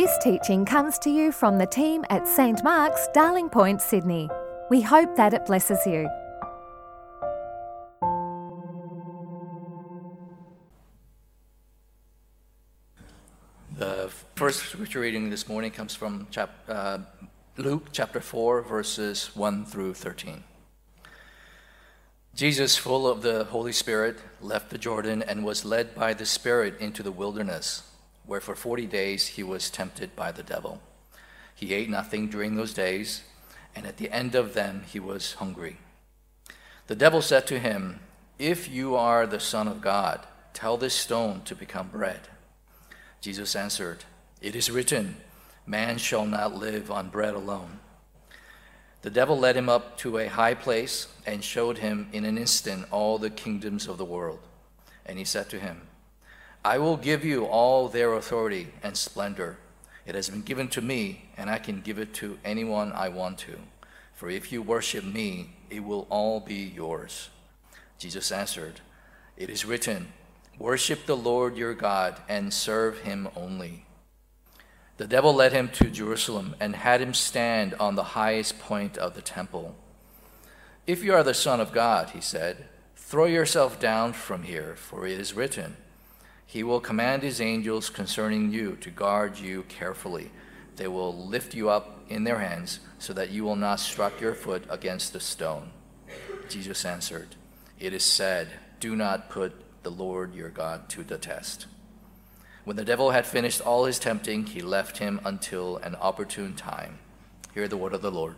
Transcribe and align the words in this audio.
This 0.00 0.16
teaching 0.16 0.64
comes 0.64 0.98
to 1.00 1.10
you 1.10 1.30
from 1.30 1.58
the 1.58 1.66
team 1.66 2.06
at 2.08 2.26
St 2.26 2.64
Mark's, 2.64 3.06
Darling 3.12 3.50
Point, 3.50 3.82
Sydney. 3.82 4.30
We 4.70 4.80
hope 4.80 5.14
that 5.16 5.34
it 5.34 5.44
blesses 5.44 5.86
you. 5.86 6.08
The 13.76 14.10
first 14.36 14.60
scripture 14.60 15.00
reading 15.00 15.28
this 15.28 15.46
morning 15.46 15.70
comes 15.70 15.94
from 15.94 16.26
chap, 16.30 16.48
uh, 16.66 17.00
Luke 17.58 17.88
chapter 17.92 18.22
4, 18.22 18.62
verses 18.62 19.36
1 19.36 19.66
through 19.66 19.92
13. 19.92 20.42
Jesus, 22.34 22.78
full 22.78 23.06
of 23.06 23.20
the 23.20 23.44
Holy 23.44 23.72
Spirit, 23.72 24.16
left 24.40 24.70
the 24.70 24.78
Jordan 24.78 25.22
and 25.22 25.44
was 25.44 25.66
led 25.66 25.94
by 25.94 26.14
the 26.14 26.24
Spirit 26.24 26.80
into 26.80 27.02
the 27.02 27.12
wilderness, 27.12 27.89
where 28.26 28.40
for 28.40 28.54
40 28.54 28.86
days 28.86 29.28
he 29.28 29.42
was 29.42 29.70
tempted 29.70 30.14
by 30.14 30.32
the 30.32 30.42
devil. 30.42 30.80
He 31.54 31.74
ate 31.74 31.90
nothing 31.90 32.28
during 32.28 32.56
those 32.56 32.72
days, 32.72 33.22
and 33.74 33.86
at 33.86 33.96
the 33.96 34.10
end 34.10 34.34
of 34.34 34.54
them 34.54 34.84
he 34.90 34.98
was 34.98 35.34
hungry. 35.34 35.76
The 36.86 36.94
devil 36.96 37.22
said 37.22 37.46
to 37.48 37.58
him, 37.58 38.00
If 38.38 38.68
you 38.68 38.96
are 38.96 39.26
the 39.26 39.40
Son 39.40 39.68
of 39.68 39.80
God, 39.80 40.26
tell 40.52 40.76
this 40.76 40.94
stone 40.94 41.42
to 41.42 41.54
become 41.54 41.88
bread. 41.88 42.28
Jesus 43.20 43.54
answered, 43.54 44.04
It 44.40 44.56
is 44.56 44.70
written, 44.70 45.16
Man 45.66 45.98
shall 45.98 46.26
not 46.26 46.54
live 46.56 46.90
on 46.90 47.10
bread 47.10 47.34
alone. 47.34 47.80
The 49.02 49.10
devil 49.10 49.38
led 49.38 49.56
him 49.56 49.68
up 49.68 49.96
to 49.98 50.18
a 50.18 50.28
high 50.28 50.54
place 50.54 51.06
and 51.26 51.42
showed 51.42 51.78
him 51.78 52.08
in 52.12 52.24
an 52.24 52.36
instant 52.36 52.86
all 52.90 53.18
the 53.18 53.30
kingdoms 53.30 53.86
of 53.86 53.98
the 53.98 54.04
world. 54.04 54.40
And 55.06 55.18
he 55.18 55.24
said 55.24 55.48
to 55.50 55.60
him, 55.60 55.82
I 56.64 56.78
will 56.78 56.96
give 56.96 57.24
you 57.24 57.46
all 57.46 57.88
their 57.88 58.12
authority 58.14 58.68
and 58.82 58.96
splendor. 58.96 59.56
It 60.04 60.14
has 60.14 60.28
been 60.28 60.42
given 60.42 60.68
to 60.68 60.82
me, 60.82 61.30
and 61.36 61.48
I 61.48 61.58
can 61.58 61.80
give 61.80 61.98
it 61.98 62.12
to 62.14 62.38
anyone 62.44 62.92
I 62.92 63.08
want 63.08 63.38
to. 63.38 63.58
For 64.12 64.28
if 64.28 64.52
you 64.52 64.60
worship 64.60 65.04
me, 65.04 65.50
it 65.70 65.80
will 65.80 66.06
all 66.10 66.40
be 66.40 66.72
yours. 66.74 67.30
Jesus 67.98 68.30
answered, 68.30 68.80
It 69.36 69.48
is 69.48 69.64
written, 69.64 70.12
Worship 70.58 71.06
the 71.06 71.16
Lord 71.16 71.56
your 71.56 71.72
God 71.72 72.16
and 72.28 72.52
serve 72.52 73.00
him 73.00 73.28
only. 73.34 73.86
The 74.98 75.06
devil 75.06 75.34
led 75.34 75.52
him 75.52 75.70
to 75.70 75.88
Jerusalem 75.88 76.54
and 76.60 76.76
had 76.76 77.00
him 77.00 77.14
stand 77.14 77.72
on 77.74 77.94
the 77.94 78.02
highest 78.02 78.58
point 78.58 78.98
of 78.98 79.14
the 79.14 79.22
temple. 79.22 79.74
If 80.86 81.02
you 81.02 81.14
are 81.14 81.22
the 81.22 81.32
Son 81.32 81.60
of 81.60 81.72
God, 81.72 82.10
he 82.10 82.20
said, 82.20 82.68
throw 82.94 83.24
yourself 83.24 83.80
down 83.80 84.12
from 84.12 84.42
here, 84.42 84.74
for 84.76 85.06
it 85.06 85.18
is 85.18 85.32
written, 85.32 85.76
He 86.50 86.64
will 86.64 86.80
command 86.80 87.22
His 87.22 87.40
angels 87.40 87.90
concerning 87.90 88.50
you 88.50 88.74
to 88.80 88.90
guard 88.90 89.38
you 89.38 89.62
carefully. 89.68 90.32
They 90.74 90.88
will 90.88 91.16
lift 91.16 91.54
you 91.54 91.70
up 91.70 92.00
in 92.08 92.24
their 92.24 92.40
hands 92.40 92.80
so 92.98 93.12
that 93.12 93.30
you 93.30 93.44
will 93.44 93.54
not 93.54 93.78
strike 93.78 94.20
your 94.20 94.34
foot 94.34 94.64
against 94.68 95.14
a 95.14 95.20
stone. 95.20 95.70
Jesus 96.48 96.84
answered, 96.84 97.36
It 97.78 97.92
is 97.92 98.02
said, 98.02 98.48
Do 98.80 98.96
not 98.96 99.30
put 99.30 99.52
the 99.84 99.92
Lord 99.92 100.34
your 100.34 100.48
God 100.48 100.88
to 100.88 101.04
the 101.04 101.18
test. 101.18 101.66
When 102.64 102.74
the 102.74 102.84
devil 102.84 103.12
had 103.12 103.26
finished 103.26 103.60
all 103.60 103.84
his 103.84 104.00
tempting, 104.00 104.46
he 104.46 104.60
left 104.60 104.98
him 104.98 105.20
until 105.24 105.76
an 105.76 105.94
opportune 105.94 106.56
time. 106.56 106.98
Hear 107.54 107.68
the 107.68 107.76
word 107.76 107.94
of 107.94 108.02
the 108.02 108.10
Lord. 108.10 108.34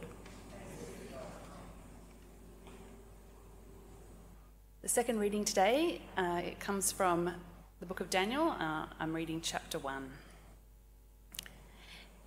The 4.83 4.89
second 4.89 5.19
reading 5.19 5.47
today 5.47 6.03
uh, 6.19 6.43
it 6.45 6.61
comes 6.61 6.93
from 6.93 7.33
the 7.83 7.87
book 7.87 7.99
of 7.99 8.11
Daniel. 8.11 8.55
Uh, 8.61 8.87
I'm 9.01 9.13
reading 9.13 9.41
chapter 9.41 9.77
1. 9.77 10.09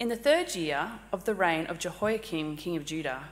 In 0.01 0.09
the 0.09 0.17
third 0.17 0.53
year 0.53 0.99
of 1.13 1.23
the 1.23 1.33
reign 1.33 1.65
of 1.67 1.79
Jehoiakim, 1.79 2.57
king 2.57 2.75
of 2.75 2.83
Judah, 2.83 3.29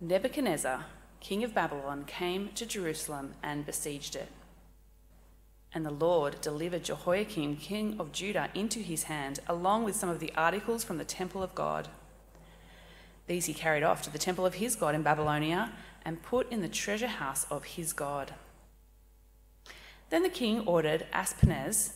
Nebuchadnezzar, 0.00 0.84
king 1.18 1.42
of 1.42 1.54
Babylon, 1.54 2.04
came 2.06 2.50
to 2.54 2.66
Jerusalem 2.66 3.34
and 3.42 3.66
besieged 3.66 4.14
it. 4.14 4.28
And 5.74 5.84
the 5.84 5.90
Lord 5.90 6.40
delivered 6.40 6.84
Jehoiakim, 6.84 7.56
king 7.56 7.96
of 7.98 8.12
Judah, 8.12 8.48
into 8.54 8.78
his 8.78 9.02
hand, 9.02 9.40
along 9.48 9.82
with 9.82 9.96
some 9.96 10.08
of 10.08 10.20
the 10.20 10.32
articles 10.36 10.84
from 10.84 10.98
the 10.98 11.04
temple 11.04 11.42
of 11.42 11.56
God. 11.56 11.88
These 13.26 13.46
he 13.46 13.54
carried 13.54 13.82
off 13.82 14.02
to 14.02 14.10
the 14.10 14.18
temple 14.18 14.46
of 14.46 14.54
his 14.54 14.76
God 14.76 14.94
in 14.94 15.02
Babylonia 15.02 15.72
and 16.04 16.22
put 16.22 16.48
in 16.52 16.62
the 16.62 16.68
treasure 16.68 17.08
house 17.08 17.44
of 17.50 17.64
his 17.64 17.92
God. 17.92 18.34
Then 20.08 20.22
the 20.22 20.28
king 20.28 20.60
ordered 20.60 21.06
Ashpenaz, 21.12 21.94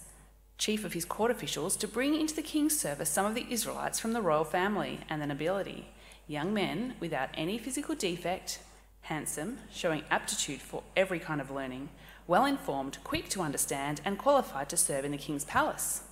chief 0.59 0.85
of 0.85 0.95
his 0.95 1.05
court 1.05 1.31
officials, 1.31 1.77
to 1.77 1.87
bring 1.87 2.15
into 2.15 2.35
the 2.35 2.43
king's 2.43 2.79
service 2.79 3.09
some 3.09 3.25
of 3.25 3.35
the 3.35 3.47
Israelites 3.49 4.01
from 4.01 4.13
the 4.13 4.21
royal 4.21 4.45
family 4.45 5.01
and 5.09 5.23
the 5.23 5.27
nobility, 5.27 5.87
young 6.27 6.53
men 6.53 6.95
without 6.99 7.31
any 7.35 7.57
physical 7.57 7.95
defect, 7.95 8.59
handsome, 9.03 9.59
showing 9.73 10.03
aptitude 10.11 10.61
for 10.61 10.83
every 10.97 11.21
kind 11.21 11.41
of 11.41 11.51
learning, 11.51 11.89
well 12.27 12.45
informed, 12.45 12.99
quick 13.05 13.29
to 13.29 13.43
understand, 13.43 14.01
and 14.05 14.19
qualified 14.19 14.69
to 14.69 14.77
serve 14.77 15.05
in 15.05 15.13
the 15.13 15.19
king's 15.19 15.45
palace. 15.45 16.03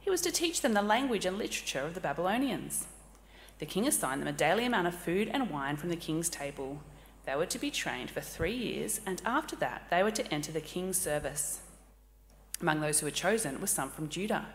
He 0.00 0.10
was 0.10 0.20
to 0.22 0.32
teach 0.32 0.62
them 0.62 0.72
the 0.72 0.82
language 0.82 1.26
and 1.26 1.36
literature 1.36 1.80
of 1.80 1.94
the 1.94 2.00
Babylonians. 2.00 2.86
The 3.58 3.66
king 3.66 3.86
assigned 3.86 4.22
them 4.22 4.28
a 4.28 4.32
daily 4.32 4.64
amount 4.64 4.86
of 4.86 4.94
food 4.94 5.28
and 5.28 5.50
wine 5.50 5.76
from 5.76 5.90
the 5.90 5.96
king's 5.96 6.28
table 6.30 6.80
they 7.28 7.36
were 7.36 7.44
to 7.44 7.58
be 7.58 7.70
trained 7.70 8.10
for 8.10 8.22
three 8.22 8.54
years, 8.54 9.02
and 9.04 9.20
after 9.22 9.54
that, 9.56 9.82
they 9.90 10.02
were 10.02 10.10
to 10.10 10.26
enter 10.32 10.50
the 10.50 10.62
king's 10.62 10.96
service. 10.96 11.60
Among 12.58 12.80
those 12.80 13.00
who 13.00 13.06
were 13.06 13.10
chosen 13.10 13.60
were 13.60 13.66
some 13.66 13.90
from 13.90 14.08
Judah 14.08 14.46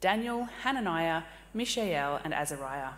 Daniel, 0.00 0.48
Hananiah, 0.62 1.22
Mishael, 1.52 2.20
and 2.22 2.32
Azariah. 2.32 2.92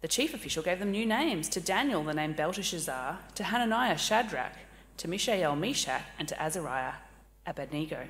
The 0.00 0.08
chief 0.08 0.34
official 0.34 0.64
gave 0.64 0.80
them 0.80 0.90
new 0.90 1.06
names 1.06 1.48
to 1.50 1.60
Daniel, 1.60 2.02
the 2.02 2.12
name 2.12 2.32
Belteshazzar, 2.32 3.20
to 3.36 3.44
Hananiah, 3.44 3.96
Shadrach, 3.96 4.56
to 4.96 5.06
Mishael, 5.06 5.54
Meshach, 5.54 6.02
and 6.18 6.26
to 6.26 6.42
Azariah, 6.42 6.94
Abednego. 7.46 8.08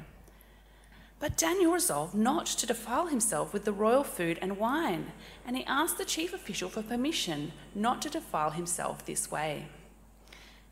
But 1.20 1.36
Daniel 1.36 1.72
resolved 1.72 2.14
not 2.14 2.46
to 2.46 2.66
defile 2.66 3.08
himself 3.08 3.52
with 3.52 3.66
the 3.66 3.72
royal 3.72 4.04
food 4.04 4.38
and 4.40 4.56
wine, 4.56 5.12
and 5.46 5.54
he 5.54 5.64
asked 5.64 5.98
the 5.98 6.06
chief 6.06 6.32
official 6.32 6.70
for 6.70 6.82
permission 6.82 7.52
not 7.74 8.00
to 8.00 8.08
defile 8.08 8.52
himself 8.52 9.04
this 9.04 9.30
way. 9.30 9.66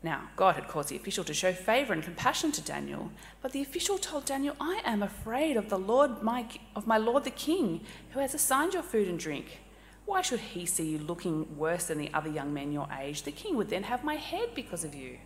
Now, 0.03 0.29
God 0.35 0.55
had 0.55 0.67
caused 0.67 0.89
the 0.89 0.95
official 0.95 1.23
to 1.23 1.33
show 1.33 1.51
favor 1.51 1.91
and 1.91 2.03
compassion 2.03 2.51
to 2.53 2.61
Daniel, 2.61 3.11
but 3.41 3.51
the 3.51 3.61
official 3.61 3.97
told 3.97 4.25
Daniel, 4.25 4.55
I 4.59 4.81
am 4.85 5.01
afraid 5.01 5.57
of 5.57 5.69
the 5.69 5.79
Lord 5.79 6.21
my, 6.21 6.45
of 6.75 6.85
my 6.85 6.97
Lord 6.97 7.23
the 7.23 7.31
king, 7.31 7.81
who 8.11 8.19
has 8.19 8.35
assigned 8.35 8.73
your 8.73 8.83
food 8.83 9.07
and 9.07 9.17
drink. 9.17 9.59
Why 10.05 10.21
should 10.21 10.39
he 10.39 10.65
see 10.65 10.87
you 10.91 10.99
looking 10.99 11.57
worse 11.57 11.85
than 11.85 11.97
the 11.97 12.13
other 12.13 12.29
young 12.29 12.53
men 12.53 12.71
your 12.71 12.87
age? 12.97 13.23
The 13.23 13.31
king 13.31 13.57
would 13.57 13.69
then 13.69 13.83
have 13.83 14.03
my 14.03 14.15
head 14.15 14.49
because 14.53 14.83
of 14.83 14.93
you. 14.93 15.17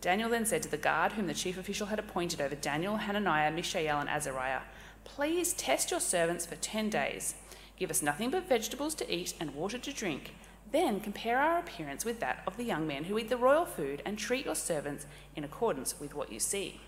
Daniel 0.00 0.30
then 0.30 0.46
said 0.46 0.62
to 0.62 0.70
the 0.70 0.76
guard 0.76 1.12
whom 1.12 1.26
the 1.26 1.34
chief 1.34 1.58
official 1.58 1.88
had 1.88 1.98
appointed 1.98 2.40
over 2.40 2.54
Daniel, 2.54 2.96
Hananiah, 2.96 3.50
Mishael, 3.50 3.98
and 3.98 4.08
Azariah, 4.08 4.60
Please 5.04 5.52
test 5.52 5.90
your 5.90 6.00
servants 6.00 6.46
for 6.46 6.56
ten 6.56 6.88
days. 6.88 7.34
Give 7.76 7.90
us 7.90 8.02
nothing 8.02 8.30
but 8.30 8.48
vegetables 8.48 8.94
to 8.96 9.12
eat 9.12 9.34
and 9.40 9.54
water 9.54 9.78
to 9.78 9.92
drink 9.92 10.32
then 10.72 11.00
compare 11.00 11.38
our 11.38 11.58
appearance 11.58 12.04
with 12.04 12.20
that 12.20 12.42
of 12.46 12.56
the 12.56 12.64
young 12.64 12.86
men 12.86 13.04
who 13.04 13.18
eat 13.18 13.28
the 13.28 13.36
royal 13.36 13.64
food 13.64 14.02
and 14.04 14.18
treat 14.18 14.44
your 14.44 14.54
servants 14.54 15.06
in 15.34 15.44
accordance 15.44 15.98
with 16.00 16.14
what 16.14 16.32
you 16.32 16.40
see. 16.40 16.80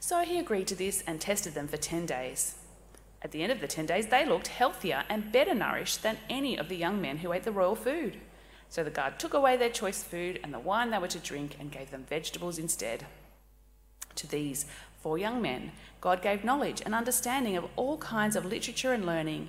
So 0.00 0.20
he 0.22 0.38
agreed 0.38 0.68
to 0.68 0.74
this 0.74 1.02
and 1.06 1.20
tested 1.20 1.54
them 1.54 1.68
for 1.68 1.76
10 1.76 2.06
days. 2.06 2.54
At 3.20 3.32
the 3.32 3.42
end 3.42 3.50
of 3.50 3.60
the 3.60 3.66
10 3.66 3.86
days, 3.86 4.06
they 4.06 4.24
looked 4.24 4.48
healthier 4.48 5.04
and 5.08 5.32
better 5.32 5.54
nourished 5.54 6.02
than 6.02 6.18
any 6.30 6.56
of 6.56 6.68
the 6.68 6.76
young 6.76 7.00
men 7.00 7.18
who 7.18 7.32
ate 7.32 7.42
the 7.42 7.50
royal 7.50 7.74
food. 7.74 8.18
So 8.68 8.84
the 8.84 8.90
guard 8.90 9.18
took 9.18 9.34
away 9.34 9.56
their 9.56 9.70
choice 9.70 10.04
food 10.04 10.38
and 10.44 10.54
the 10.54 10.58
wine 10.58 10.90
they 10.90 10.98
were 10.98 11.08
to 11.08 11.18
drink 11.18 11.56
and 11.58 11.72
gave 11.72 11.90
them 11.90 12.04
vegetables 12.08 12.58
instead. 12.58 13.06
To 14.14 14.26
these 14.26 14.66
four 15.02 15.18
young 15.18 15.42
men, 15.42 15.72
God 16.00 16.22
gave 16.22 16.44
knowledge 16.44 16.82
and 16.84 16.94
understanding 16.94 17.56
of 17.56 17.66
all 17.76 17.98
kinds 17.98 18.36
of 18.36 18.44
literature 18.44 18.92
and 18.92 19.06
learning 19.06 19.48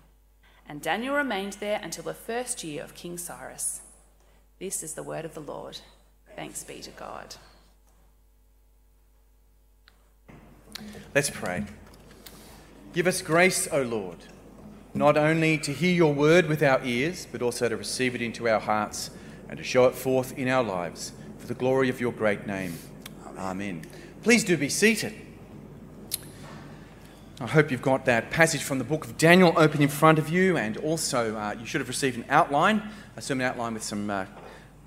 And 0.71 0.81
Daniel 0.81 1.15
remained 1.15 1.57
there 1.59 1.81
until 1.83 2.05
the 2.05 2.13
first 2.13 2.63
year 2.63 2.81
of 2.81 2.95
King 2.95 3.17
Cyrus. 3.17 3.81
This 4.57 4.83
is 4.83 4.93
the 4.93 5.03
word 5.03 5.25
of 5.25 5.33
the 5.33 5.41
Lord. 5.41 5.79
Thanks 6.37 6.63
be 6.63 6.79
to 6.79 6.91
God. 6.91 7.35
Let's 11.13 11.29
pray. 11.29 11.65
Give 12.93 13.05
us 13.05 13.21
grace, 13.21 13.67
O 13.69 13.81
Lord, 13.81 14.19
not 14.93 15.17
only 15.17 15.57
to 15.57 15.73
hear 15.73 15.93
your 15.93 16.13
word 16.13 16.45
with 16.45 16.63
our 16.63 16.79
ears, 16.85 17.27
but 17.29 17.41
also 17.41 17.67
to 17.67 17.75
receive 17.75 18.15
it 18.15 18.21
into 18.21 18.47
our 18.47 18.61
hearts 18.61 19.09
and 19.49 19.57
to 19.57 19.65
show 19.65 19.87
it 19.87 19.93
forth 19.93 20.37
in 20.37 20.47
our 20.47 20.63
lives 20.63 21.11
for 21.37 21.47
the 21.47 21.53
glory 21.53 21.89
of 21.89 21.99
your 21.99 22.13
great 22.13 22.47
name. 22.47 22.77
Amen. 23.37 23.83
Please 24.23 24.45
do 24.45 24.55
be 24.55 24.69
seated. 24.69 25.13
I 27.41 27.47
hope 27.47 27.71
you've 27.71 27.81
got 27.81 28.05
that 28.05 28.29
passage 28.29 28.61
from 28.61 28.77
the 28.77 28.83
book 28.83 29.03
of 29.03 29.17
Daniel 29.17 29.51
open 29.57 29.81
in 29.81 29.87
front 29.87 30.19
of 30.19 30.29
you, 30.29 30.57
and 30.57 30.77
also 30.77 31.35
uh, 31.35 31.55
you 31.59 31.65
should 31.65 31.81
have 31.81 31.87
received 31.87 32.15
an 32.15 32.25
outline, 32.29 32.87
a 33.17 33.21
sermon 33.21 33.47
outline 33.47 33.73
with 33.73 33.81
some 33.81 34.11
uh, 34.11 34.27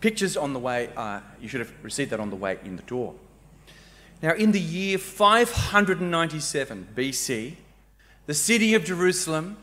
pictures 0.01 0.37
on 0.37 0.53
the 0.53 0.61
way. 0.61 0.89
Uh, 0.97 1.19
you 1.41 1.49
should 1.49 1.59
have 1.59 1.73
received 1.83 2.12
that 2.12 2.21
on 2.21 2.31
the 2.31 2.37
way 2.37 2.61
in 2.65 2.77
the 2.77 2.83
door. 2.83 3.17
Now, 4.23 4.35
in 4.35 4.53
the 4.53 4.61
year 4.61 4.99
597 4.99 6.91
BC, 6.95 7.56
the 8.27 8.35
city 8.35 8.75
of 8.75 8.85
Jerusalem, 8.85 9.57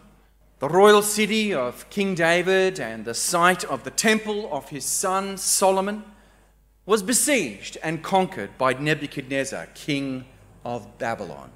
the 0.60 0.68
royal 0.68 1.02
city 1.02 1.54
of 1.54 1.90
King 1.90 2.14
David 2.14 2.78
and 2.78 3.06
the 3.06 3.14
site 3.14 3.64
of 3.64 3.86
the 3.86 3.92
temple 3.92 4.50
of 4.52 4.68
his 4.68 4.84
son 4.84 5.38
Solomon, 5.38 6.04
was 6.86 7.02
besieged 7.02 7.78
and 7.84 8.04
conquered 8.04 8.58
by 8.58 8.74
Nebuchadnezzar, 8.74 9.68
king 9.76 10.26
of 10.66 10.98
Babylon. 10.98 11.52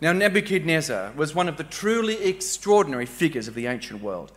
Now, 0.00 0.12
Nebuchadnezzar 0.12 1.12
was 1.16 1.34
one 1.34 1.48
of 1.48 1.56
the 1.56 1.64
truly 1.64 2.22
extraordinary 2.22 3.06
figures 3.06 3.48
of 3.48 3.54
the 3.54 3.66
ancient 3.66 4.02
world. 4.02 4.30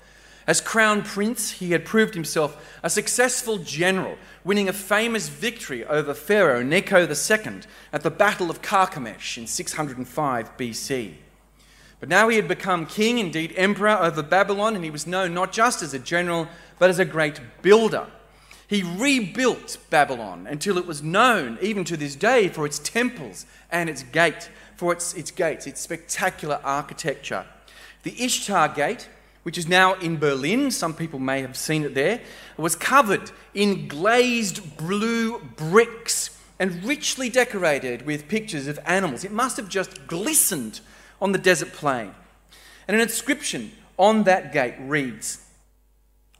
As 0.47 0.61
crown 0.61 1.03
prince, 1.03 1.51
he 1.51 1.73
had 1.73 1.85
proved 1.85 2.15
himself 2.15 2.79
a 2.81 2.89
successful 2.89 3.57
general, 3.57 4.17
winning 4.43 4.69
a 4.69 4.73
famous 4.73 5.27
victory 5.27 5.85
over 5.85 6.13
Pharaoh 6.13 6.63
Necho 6.63 7.05
II 7.05 7.61
at 7.91 8.03
the 8.03 8.09
Battle 8.09 8.49
of 8.49 8.61
Carchemish 8.61 9.37
in 9.37 9.45
605 9.45 10.57
BC. 10.57 11.13
But 11.99 12.09
now 12.09 12.29
he 12.29 12.37
had 12.37 12.47
become 12.47 12.85
king, 12.85 13.19
indeed 13.19 13.53
emperor 13.57 13.89
over 13.89 14.23
Babylon, 14.23 14.75
and 14.75 14.83
he 14.85 14.89
was 14.89 15.05
known 15.05 15.33
not 15.33 15.51
just 15.51 15.83
as 15.83 15.93
a 15.93 15.99
general, 15.99 16.47
but 16.79 16.89
as 16.89 16.99
a 16.99 17.05
great 17.05 17.41
builder. 17.61 18.07
He 18.65 18.83
rebuilt 18.83 19.77
Babylon 19.89 20.47
until 20.47 20.77
it 20.77 20.85
was 20.85 21.03
known, 21.03 21.57
even 21.61 21.83
to 21.83 21.97
this 21.97 22.15
day, 22.15 22.47
for 22.47 22.65
its 22.65 22.79
temples 22.79 23.45
and 23.71 23.89
its 23.89 24.03
gate 24.03 24.49
for 24.79 24.93
its, 24.93 25.13
its 25.13 25.29
gates, 25.29 25.67
its 25.67 25.81
spectacular 25.81 26.61
architecture. 26.63 27.45
The 28.03 28.15
Ishtar 28.23 28.69
Gate, 28.69 29.09
which 29.43 29.57
is 29.57 29.67
now 29.67 29.95
in 29.95 30.17
Berlin, 30.17 30.71
some 30.71 30.93
people 30.93 31.19
may 31.19 31.41
have 31.41 31.57
seen 31.57 31.83
it 31.83 31.93
there, 31.93 32.21
was 32.55 32.77
covered 32.77 33.29
in 33.53 33.89
glazed 33.89 34.77
blue 34.77 35.39
bricks 35.57 36.39
and 36.59 36.81
richly 36.85 37.29
decorated 37.29 38.05
with 38.05 38.29
pictures 38.29 38.67
of 38.67 38.79
animals. 38.85 39.25
It 39.25 39.33
must 39.33 39.57
have 39.57 39.67
just 39.67 40.07
glistened 40.07 40.79
on 41.21 41.33
the 41.33 41.37
desert 41.37 41.73
plain. 41.73 42.15
And 42.87 42.95
an 42.95 43.01
inscription 43.01 43.73
on 43.97 44.23
that 44.23 44.53
gate 44.53 44.75
reads 44.79 45.45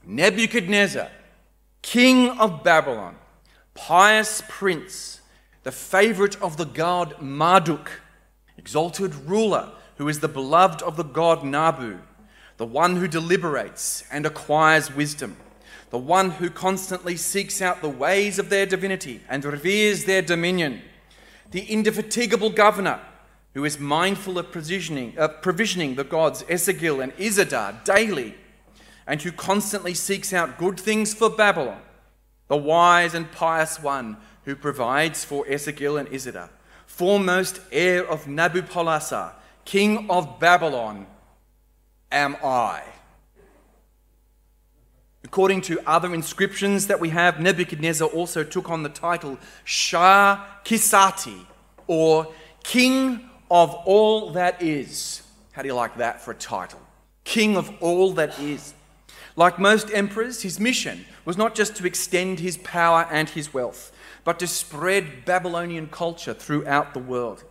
Nebuchadnezzar, 0.06 1.10
king 1.82 2.30
of 2.30 2.64
Babylon, 2.64 3.16
pious 3.74 4.42
prince, 4.48 5.20
the 5.62 5.72
favorite 5.72 6.40
of 6.40 6.56
the 6.56 6.64
god 6.64 7.20
Marduk 7.20 7.90
exalted 8.60 9.14
ruler 9.14 9.72
who 9.96 10.06
is 10.06 10.20
the 10.20 10.28
beloved 10.28 10.82
of 10.82 10.98
the 10.98 11.02
god 11.02 11.42
Nabu, 11.42 11.98
the 12.58 12.66
one 12.66 12.96
who 12.96 13.08
deliberates 13.08 14.04
and 14.12 14.26
acquires 14.26 14.94
wisdom, 14.94 15.38
the 15.88 15.98
one 15.98 16.32
who 16.32 16.50
constantly 16.50 17.16
seeks 17.16 17.62
out 17.62 17.80
the 17.80 17.88
ways 17.88 18.38
of 18.38 18.50
their 18.50 18.66
divinity 18.66 19.22
and 19.30 19.46
reveres 19.46 20.04
their 20.04 20.20
dominion, 20.20 20.82
the 21.52 21.62
indefatigable 21.62 22.50
governor 22.50 23.00
who 23.54 23.64
is 23.64 23.78
mindful 23.80 24.38
of 24.38 24.52
provisioning, 24.52 25.18
uh, 25.18 25.26
provisioning 25.26 25.94
the 25.94 26.04
gods 26.04 26.42
Esagil 26.42 27.02
and 27.02 27.16
Izzadar 27.16 27.82
daily, 27.84 28.34
and 29.06 29.22
who 29.22 29.32
constantly 29.32 29.94
seeks 29.94 30.34
out 30.34 30.58
good 30.58 30.78
things 30.78 31.14
for 31.14 31.30
Babylon, 31.30 31.80
the 32.48 32.58
wise 32.58 33.14
and 33.14 33.32
pious 33.32 33.80
one 33.80 34.18
who 34.44 34.54
provides 34.54 35.24
for 35.24 35.46
Esagil 35.46 35.98
and 35.98 36.10
Izzadar 36.10 36.50
foremost 37.00 37.62
heir 37.72 38.06
of 38.06 38.26
Nabopolassar, 38.26 39.32
king 39.64 40.10
of 40.10 40.38
Babylon, 40.38 41.06
am 42.12 42.36
I. 42.44 42.82
According 45.24 45.62
to 45.62 45.80
other 45.88 46.12
inscriptions 46.12 46.88
that 46.88 47.00
we 47.00 47.08
have, 47.08 47.40
Nebuchadnezzar 47.40 48.06
also 48.06 48.44
took 48.44 48.68
on 48.68 48.82
the 48.82 48.90
title 48.90 49.38
Shah 49.64 50.44
Kisati, 50.62 51.46
or 51.86 52.34
King 52.64 53.30
of 53.50 53.74
all 53.86 54.32
that 54.32 54.60
is. 54.60 55.22
How 55.52 55.62
do 55.62 55.68
you 55.68 55.74
like 55.74 55.96
that 55.96 56.20
for 56.20 56.32
a 56.32 56.34
title? 56.34 56.80
King 57.24 57.56
of 57.56 57.72
all 57.80 58.12
that 58.12 58.38
is. 58.38 58.74
Like 59.36 59.58
most 59.58 59.90
emperors, 59.90 60.42
his 60.42 60.60
mission 60.60 61.06
was 61.24 61.38
not 61.38 61.54
just 61.54 61.76
to 61.76 61.86
extend 61.86 62.40
his 62.40 62.58
power 62.58 63.08
and 63.10 63.26
his 63.30 63.54
wealth, 63.54 63.90
but 64.24 64.38
to 64.38 64.46
spread 64.46 65.24
Babylonian 65.24 65.88
culture 65.88 66.34
throughout 66.34 66.94
the 66.94 67.00
world. 67.00 67.44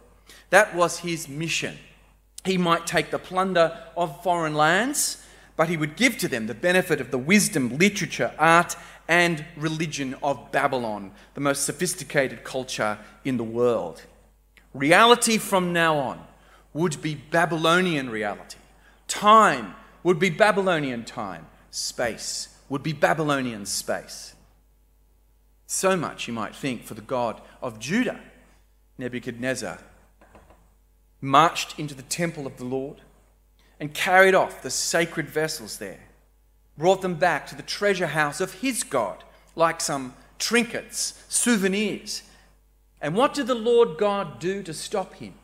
That 0.49 0.75
was 0.75 0.99
his 0.99 1.27
mission. 1.27 1.77
He 2.45 2.57
might 2.57 2.87
take 2.87 3.11
the 3.11 3.19
plunder 3.19 3.77
of 3.97 4.23
foreign 4.23 4.55
lands, 4.55 5.23
but 5.55 5.69
he 5.69 5.77
would 5.77 5.95
give 5.95 6.17
to 6.19 6.27
them 6.27 6.47
the 6.47 6.53
benefit 6.53 7.01
of 7.01 7.11
the 7.11 7.17
wisdom, 7.17 7.77
literature, 7.77 8.33
art, 8.39 8.75
and 9.07 9.43
religion 9.57 10.15
of 10.21 10.51
Babylon, 10.51 11.11
the 11.33 11.41
most 11.41 11.63
sophisticated 11.63 12.43
culture 12.43 12.99
in 13.25 13.37
the 13.37 13.43
world. 13.43 14.03
Reality 14.73 15.37
from 15.37 15.73
now 15.73 15.97
on 15.97 16.23
would 16.73 17.01
be 17.01 17.15
Babylonian 17.15 18.09
reality. 18.09 18.57
Time 19.07 19.73
would 20.03 20.19
be 20.19 20.29
Babylonian 20.29 21.03
time. 21.03 21.47
Space 21.71 22.49
would 22.69 22.83
be 22.83 22.93
Babylonian 22.93 23.65
space. 23.65 24.35
So 25.71 25.95
much, 25.95 26.27
you 26.27 26.33
might 26.33 26.55
think, 26.55 26.83
for 26.83 26.95
the 26.95 27.01
God 27.01 27.39
of 27.61 27.77
Judah. 27.77 28.19
Nebuchadnezzar 28.97 29.77
marched 31.21 31.77
into 31.77 31.93
the 31.93 32.01
temple 32.01 32.47
of 32.47 32.57
the 32.57 32.65
Lord 32.65 33.01
and 33.79 33.93
carried 33.93 34.33
off 34.33 34.63
the 34.63 34.71
sacred 34.71 35.29
vessels 35.29 35.77
there, 35.77 35.99
brought 36.75 37.03
them 37.03 37.13
back 37.13 37.45
to 37.47 37.55
the 37.55 37.61
treasure 37.61 38.07
house 38.07 38.41
of 38.41 38.61
his 38.61 38.83
God, 38.83 39.23
like 39.55 39.79
some 39.79 40.15
trinkets, 40.39 41.23
souvenirs. 41.29 42.23
And 42.99 43.15
what 43.15 43.35
did 43.35 43.45
the 43.45 43.53
Lord 43.53 43.99
God 43.99 44.39
do 44.39 44.63
to 44.63 44.73
stop 44.73 45.13
him? 45.13 45.35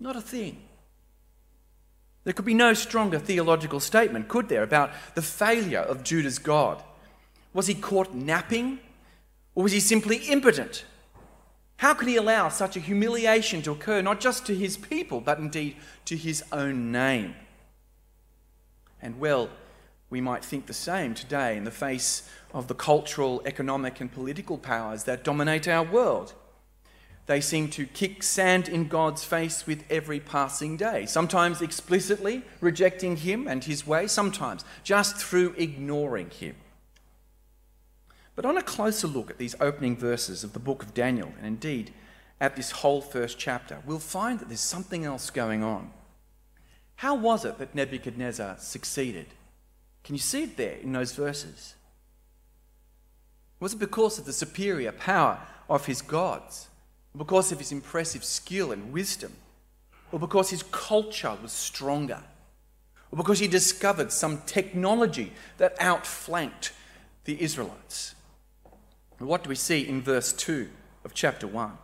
Not 0.00 0.16
a 0.16 0.22
thing. 0.22 0.62
There 2.24 2.32
could 2.32 2.46
be 2.46 2.54
no 2.54 2.72
stronger 2.72 3.18
theological 3.18 3.78
statement, 3.78 4.28
could 4.28 4.48
there, 4.48 4.62
about 4.62 4.90
the 5.14 5.20
failure 5.20 5.80
of 5.80 6.02
Judah's 6.02 6.38
God? 6.38 6.82
Was 7.54 7.68
he 7.68 7.74
caught 7.74 8.12
napping? 8.12 8.80
Or 9.54 9.62
was 9.62 9.72
he 9.72 9.80
simply 9.80 10.16
impotent? 10.16 10.84
How 11.78 11.94
could 11.94 12.08
he 12.08 12.16
allow 12.16 12.48
such 12.48 12.76
a 12.76 12.80
humiliation 12.80 13.62
to 13.62 13.72
occur, 13.72 14.02
not 14.02 14.20
just 14.20 14.46
to 14.46 14.54
his 14.54 14.76
people, 14.76 15.20
but 15.20 15.38
indeed 15.38 15.76
to 16.06 16.16
his 16.16 16.44
own 16.52 16.92
name? 16.92 17.34
And 19.00 19.18
well, 19.18 19.50
we 20.10 20.20
might 20.20 20.44
think 20.44 20.66
the 20.66 20.72
same 20.72 21.14
today 21.14 21.56
in 21.56 21.64
the 21.64 21.70
face 21.70 22.28
of 22.52 22.68
the 22.68 22.74
cultural, 22.74 23.42
economic, 23.44 24.00
and 24.00 24.12
political 24.12 24.58
powers 24.58 25.04
that 25.04 25.24
dominate 25.24 25.66
our 25.66 25.82
world. 25.82 26.34
They 27.26 27.40
seem 27.40 27.68
to 27.70 27.86
kick 27.86 28.22
sand 28.22 28.68
in 28.68 28.88
God's 28.88 29.24
face 29.24 29.66
with 29.66 29.84
every 29.88 30.20
passing 30.20 30.76
day, 30.76 31.06
sometimes 31.06 31.62
explicitly 31.62 32.42
rejecting 32.60 33.16
Him 33.16 33.48
and 33.48 33.64
His 33.64 33.86
way, 33.86 34.06
sometimes 34.06 34.64
just 34.82 35.16
through 35.16 35.54
ignoring 35.56 36.30
Him. 36.30 36.54
But 38.36 38.44
on 38.44 38.56
a 38.56 38.62
closer 38.62 39.06
look 39.06 39.30
at 39.30 39.38
these 39.38 39.54
opening 39.60 39.96
verses 39.96 40.42
of 40.42 40.52
the 40.52 40.58
book 40.58 40.82
of 40.82 40.94
Daniel, 40.94 41.32
and 41.38 41.46
indeed 41.46 41.92
at 42.40 42.56
this 42.56 42.70
whole 42.70 43.00
first 43.00 43.38
chapter, 43.38 43.78
we'll 43.86 43.98
find 43.98 44.40
that 44.40 44.48
there's 44.48 44.60
something 44.60 45.04
else 45.04 45.30
going 45.30 45.62
on. 45.62 45.90
How 46.96 47.14
was 47.14 47.44
it 47.44 47.58
that 47.58 47.74
Nebuchadnezzar 47.74 48.56
succeeded? 48.58 49.26
Can 50.02 50.14
you 50.14 50.20
see 50.20 50.44
it 50.44 50.56
there 50.56 50.76
in 50.76 50.92
those 50.92 51.12
verses? 51.12 51.74
Was 53.60 53.74
it 53.74 53.78
because 53.78 54.18
of 54.18 54.26
the 54.26 54.32
superior 54.32 54.92
power 54.92 55.38
of 55.70 55.86
his 55.86 56.02
gods? 56.02 56.68
Because 57.16 57.52
of 57.52 57.58
his 57.58 57.72
impressive 57.72 58.24
skill 58.24 58.72
and 58.72 58.92
wisdom? 58.92 59.32
Or 60.12 60.18
because 60.18 60.50
his 60.50 60.64
culture 60.64 61.36
was 61.40 61.52
stronger? 61.52 62.22
Or 63.10 63.16
because 63.16 63.38
he 63.38 63.48
discovered 63.48 64.12
some 64.12 64.42
technology 64.44 65.32
that 65.58 65.76
outflanked 65.80 66.72
the 67.24 67.40
Israelites? 67.40 68.14
What 69.18 69.42
do 69.42 69.48
we 69.48 69.54
see 69.54 69.86
in 69.86 70.02
verse 70.02 70.32
2 70.32 70.68
of 71.04 71.14
chapter 71.14 71.46
1? 71.46 71.78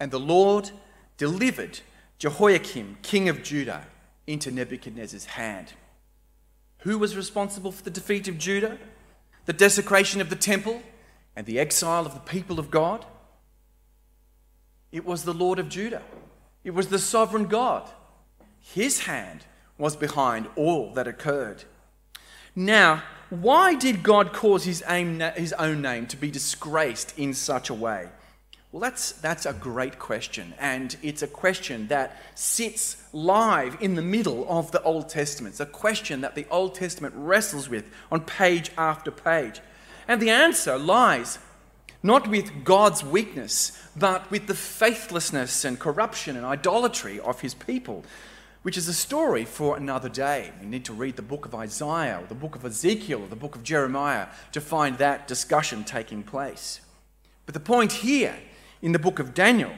And 0.00 0.10
the 0.10 0.20
Lord 0.20 0.70
delivered 1.16 1.80
Jehoiakim, 2.18 2.98
king 3.02 3.28
of 3.28 3.42
Judah, 3.42 3.86
into 4.26 4.50
Nebuchadnezzar's 4.50 5.26
hand. 5.26 5.74
Who 6.78 6.98
was 6.98 7.16
responsible 7.16 7.72
for 7.72 7.82
the 7.82 7.90
defeat 7.90 8.28
of 8.28 8.38
Judah, 8.38 8.78
the 9.46 9.52
desecration 9.52 10.20
of 10.20 10.30
the 10.30 10.36
temple, 10.36 10.82
and 11.36 11.46
the 11.46 11.58
exile 11.58 12.06
of 12.06 12.14
the 12.14 12.20
people 12.20 12.58
of 12.58 12.70
God? 12.70 13.04
It 14.92 15.04
was 15.04 15.24
the 15.24 15.34
Lord 15.34 15.58
of 15.58 15.68
Judah. 15.68 16.02
It 16.62 16.70
was 16.70 16.88
the 16.88 16.98
sovereign 16.98 17.46
God. 17.46 17.88
His 18.60 19.00
hand 19.00 19.44
was 19.76 19.96
behind 19.96 20.46
all 20.56 20.92
that 20.94 21.08
occurred. 21.08 21.64
Now, 22.56 23.02
why 23.30 23.74
did 23.74 24.02
God 24.02 24.32
cause 24.32 24.64
his, 24.64 24.82
aim, 24.88 25.20
his 25.20 25.52
own 25.54 25.82
name 25.82 26.06
to 26.06 26.16
be 26.16 26.30
disgraced 26.30 27.18
in 27.18 27.34
such 27.34 27.70
a 27.70 27.74
way? 27.74 28.08
Well, 28.74 28.80
that's, 28.80 29.12
that's 29.12 29.46
a 29.46 29.52
great 29.52 30.00
question, 30.00 30.52
and 30.58 30.96
it's 31.00 31.22
a 31.22 31.28
question 31.28 31.86
that 31.88 32.20
sits 32.34 32.96
live 33.12 33.80
in 33.80 33.94
the 33.94 34.02
middle 34.02 34.44
of 34.48 34.72
the 34.72 34.82
Old 34.82 35.08
Testament. 35.08 35.52
It's 35.52 35.60
a 35.60 35.66
question 35.66 36.22
that 36.22 36.34
the 36.34 36.46
Old 36.50 36.74
Testament 36.74 37.14
wrestles 37.16 37.68
with 37.68 37.88
on 38.10 38.22
page 38.22 38.72
after 38.76 39.12
page. 39.12 39.60
And 40.08 40.20
the 40.20 40.30
answer 40.30 40.76
lies 40.76 41.38
not 42.02 42.28
with 42.28 42.64
God's 42.64 43.04
weakness, 43.04 43.80
but 43.96 44.30
with 44.30 44.48
the 44.48 44.54
faithlessness 44.54 45.64
and 45.64 45.78
corruption 45.78 46.36
and 46.36 46.44
idolatry 46.44 47.18
of 47.20 47.40
his 47.40 47.54
people, 47.54 48.04
which 48.64 48.78
is 48.78 48.88
a 48.88 48.94
story 48.94 49.44
for 49.44 49.76
another 49.76 50.08
day. 50.08 50.50
We 50.58 50.66
need 50.66 50.86
to 50.86 50.94
read 50.94 51.16
the 51.16 51.22
book 51.22 51.44
of 51.44 51.54
Isaiah, 51.54 52.20
or 52.22 52.26
the 52.26 52.34
book 52.34 52.56
of 52.56 52.64
Ezekiel, 52.64 53.22
or 53.22 53.28
the 53.28 53.36
book 53.36 53.54
of 53.56 53.62
Jeremiah 53.62 54.28
to 54.52 54.60
find 54.60 54.96
that 54.96 55.28
discussion 55.28 55.84
taking 55.84 56.22
place. 56.22 56.80
But 57.44 57.52
the 57.52 57.60
point 57.60 57.92
here 57.92 58.34
in 58.80 58.92
the 58.92 58.98
book 58.98 59.18
of 59.18 59.34
Daniel 59.34 59.72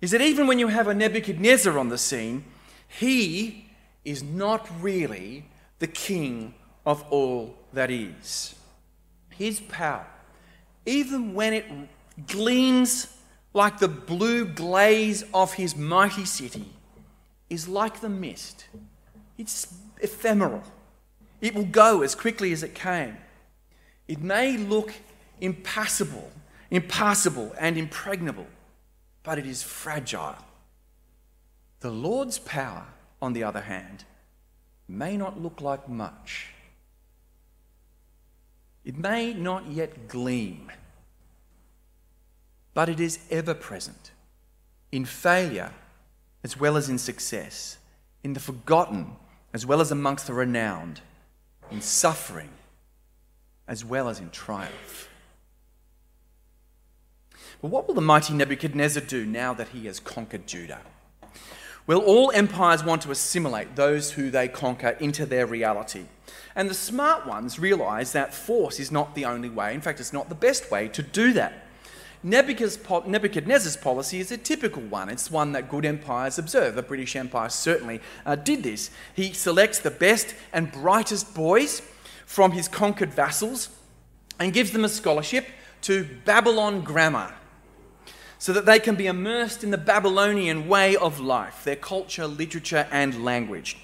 is 0.00 0.10
that 0.10 0.20
even 0.20 0.48
when 0.48 0.58
you 0.58 0.66
have 0.66 0.88
a 0.88 0.94
Nebuchadnezzar 0.94 1.78
on 1.78 1.90
the 1.90 1.96
scene, 1.96 2.44
he 2.88 3.70
is 4.04 4.20
not 4.20 4.68
really 4.82 5.44
the 5.78 5.86
king 5.86 6.54
of 6.84 7.04
all 7.08 7.54
that 7.72 7.88
is. 7.88 8.56
His 9.30 9.60
power, 9.60 10.08
even 10.86 11.34
when 11.34 11.52
it 11.52 11.66
gleams 12.26 13.16
like 13.54 13.78
the 13.78 13.86
blue 13.86 14.44
glaze 14.44 15.24
of 15.32 15.54
his 15.54 15.76
mighty 15.76 16.24
city, 16.24 16.66
is 17.52 17.68
like 17.68 18.00
the 18.00 18.08
mist. 18.08 18.66
It's 19.38 19.72
ephemeral. 20.00 20.62
It 21.40 21.54
will 21.54 21.64
go 21.64 22.02
as 22.02 22.14
quickly 22.14 22.52
as 22.52 22.62
it 22.62 22.74
came. 22.74 23.16
It 24.08 24.20
may 24.20 24.56
look 24.56 24.92
impassable 25.40 26.32
impassable 26.72 27.54
and 27.58 27.76
impregnable, 27.76 28.46
but 29.22 29.38
it 29.38 29.46
is 29.46 29.62
fragile. 29.62 30.38
The 31.80 31.90
Lord's 31.90 32.38
power, 32.38 32.86
on 33.20 33.34
the 33.34 33.44
other 33.44 33.60
hand, 33.60 34.04
may 34.88 35.18
not 35.18 35.40
look 35.40 35.60
like 35.60 35.86
much. 35.86 36.48
It 38.86 38.96
may 38.96 39.34
not 39.34 39.66
yet 39.70 40.08
gleam, 40.08 40.72
but 42.72 42.88
it 42.88 42.98
is 42.98 43.18
ever 43.30 43.52
present 43.52 44.12
in 44.90 45.04
failure 45.04 45.72
as 46.44 46.58
well 46.58 46.76
as 46.76 46.88
in 46.88 46.98
success, 46.98 47.78
in 48.22 48.32
the 48.32 48.40
forgotten 48.40 49.16
as 49.54 49.66
well 49.66 49.80
as 49.80 49.90
amongst 49.90 50.26
the 50.26 50.32
renowned, 50.32 51.00
in 51.70 51.80
suffering 51.80 52.50
as 53.68 53.84
well 53.84 54.08
as 54.08 54.18
in 54.18 54.30
triumph. 54.30 55.08
But 57.60 57.70
what 57.70 57.86
will 57.86 57.94
the 57.94 58.00
mighty 58.00 58.34
Nebuchadnezzar 58.34 59.04
do 59.04 59.24
now 59.24 59.54
that 59.54 59.68
he 59.68 59.86
has 59.86 60.00
conquered 60.00 60.46
Judah? 60.46 60.80
Well, 61.86 61.98
all 61.98 62.30
empires 62.32 62.84
want 62.84 63.02
to 63.02 63.10
assimilate 63.10 63.74
those 63.74 64.12
who 64.12 64.30
they 64.30 64.48
conquer 64.48 64.90
into 65.00 65.26
their 65.26 65.46
reality. 65.46 66.04
And 66.54 66.70
the 66.70 66.74
smart 66.74 67.26
ones 67.26 67.58
realize 67.58 68.12
that 68.12 68.34
force 68.34 68.78
is 68.78 68.92
not 68.92 69.14
the 69.14 69.24
only 69.24 69.48
way. 69.48 69.74
In 69.74 69.80
fact, 69.80 70.00
it's 70.00 70.12
not 70.12 70.28
the 70.28 70.34
best 70.34 70.70
way 70.70 70.88
to 70.88 71.02
do 71.02 71.32
that. 71.32 71.61
Nebuchadnezzar's 72.24 73.76
policy 73.76 74.20
is 74.20 74.30
a 74.30 74.36
typical 74.36 74.82
one. 74.82 75.08
It's 75.08 75.30
one 75.30 75.52
that 75.52 75.68
good 75.68 75.84
empires 75.84 76.38
observe. 76.38 76.76
The 76.76 76.82
British 76.82 77.16
Empire 77.16 77.48
certainly 77.48 78.00
uh, 78.24 78.36
did 78.36 78.62
this. 78.62 78.90
He 79.14 79.32
selects 79.32 79.80
the 79.80 79.90
best 79.90 80.34
and 80.52 80.70
brightest 80.70 81.34
boys 81.34 81.82
from 82.24 82.52
his 82.52 82.68
conquered 82.68 83.12
vassals 83.12 83.70
and 84.38 84.52
gives 84.52 84.70
them 84.70 84.84
a 84.84 84.88
scholarship 84.88 85.46
to 85.82 86.08
Babylon 86.24 86.82
grammar 86.82 87.34
so 88.38 88.52
that 88.52 88.66
they 88.66 88.78
can 88.78 88.94
be 88.94 89.06
immersed 89.06 89.62
in 89.62 89.70
the 89.70 89.78
Babylonian 89.78 90.68
way 90.68 90.96
of 90.96 91.20
life, 91.20 91.62
their 91.64 91.76
culture, 91.76 92.26
literature, 92.26 92.88
and 92.90 93.24
language. 93.24 93.76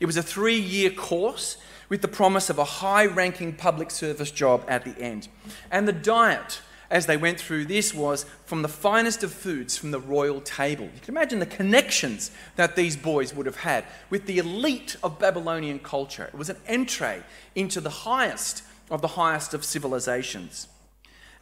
It 0.00 0.06
was 0.06 0.16
a 0.16 0.22
three 0.22 0.58
year 0.58 0.90
course 0.90 1.56
with 1.88 2.02
the 2.02 2.08
promise 2.08 2.50
of 2.50 2.58
a 2.58 2.64
high 2.64 3.06
ranking 3.06 3.54
public 3.54 3.90
service 3.90 4.30
job 4.30 4.64
at 4.68 4.84
the 4.84 4.98
end. 5.00 5.28
And 5.70 5.86
the 5.86 5.92
diet 5.92 6.60
as 6.90 7.06
they 7.06 7.16
went 7.16 7.40
through 7.40 7.64
this 7.64 7.92
was 7.92 8.24
from 8.44 8.62
the 8.62 8.68
finest 8.68 9.22
of 9.22 9.32
foods 9.32 9.76
from 9.76 9.90
the 9.90 10.00
royal 10.00 10.40
table. 10.40 10.84
You 10.84 11.00
can 11.02 11.14
imagine 11.14 11.38
the 11.38 11.46
connections 11.46 12.30
that 12.56 12.76
these 12.76 12.96
boys 12.96 13.34
would 13.34 13.46
have 13.46 13.56
had 13.56 13.84
with 14.10 14.26
the 14.26 14.38
elite 14.38 14.96
of 15.02 15.18
Babylonian 15.18 15.78
culture. 15.78 16.24
It 16.24 16.34
was 16.34 16.50
an 16.50 16.58
entree 16.68 17.22
into 17.54 17.80
the 17.80 17.90
highest 17.90 18.62
of 18.90 19.02
the 19.02 19.08
highest 19.08 19.52
of 19.54 19.64
civilizations. 19.64 20.68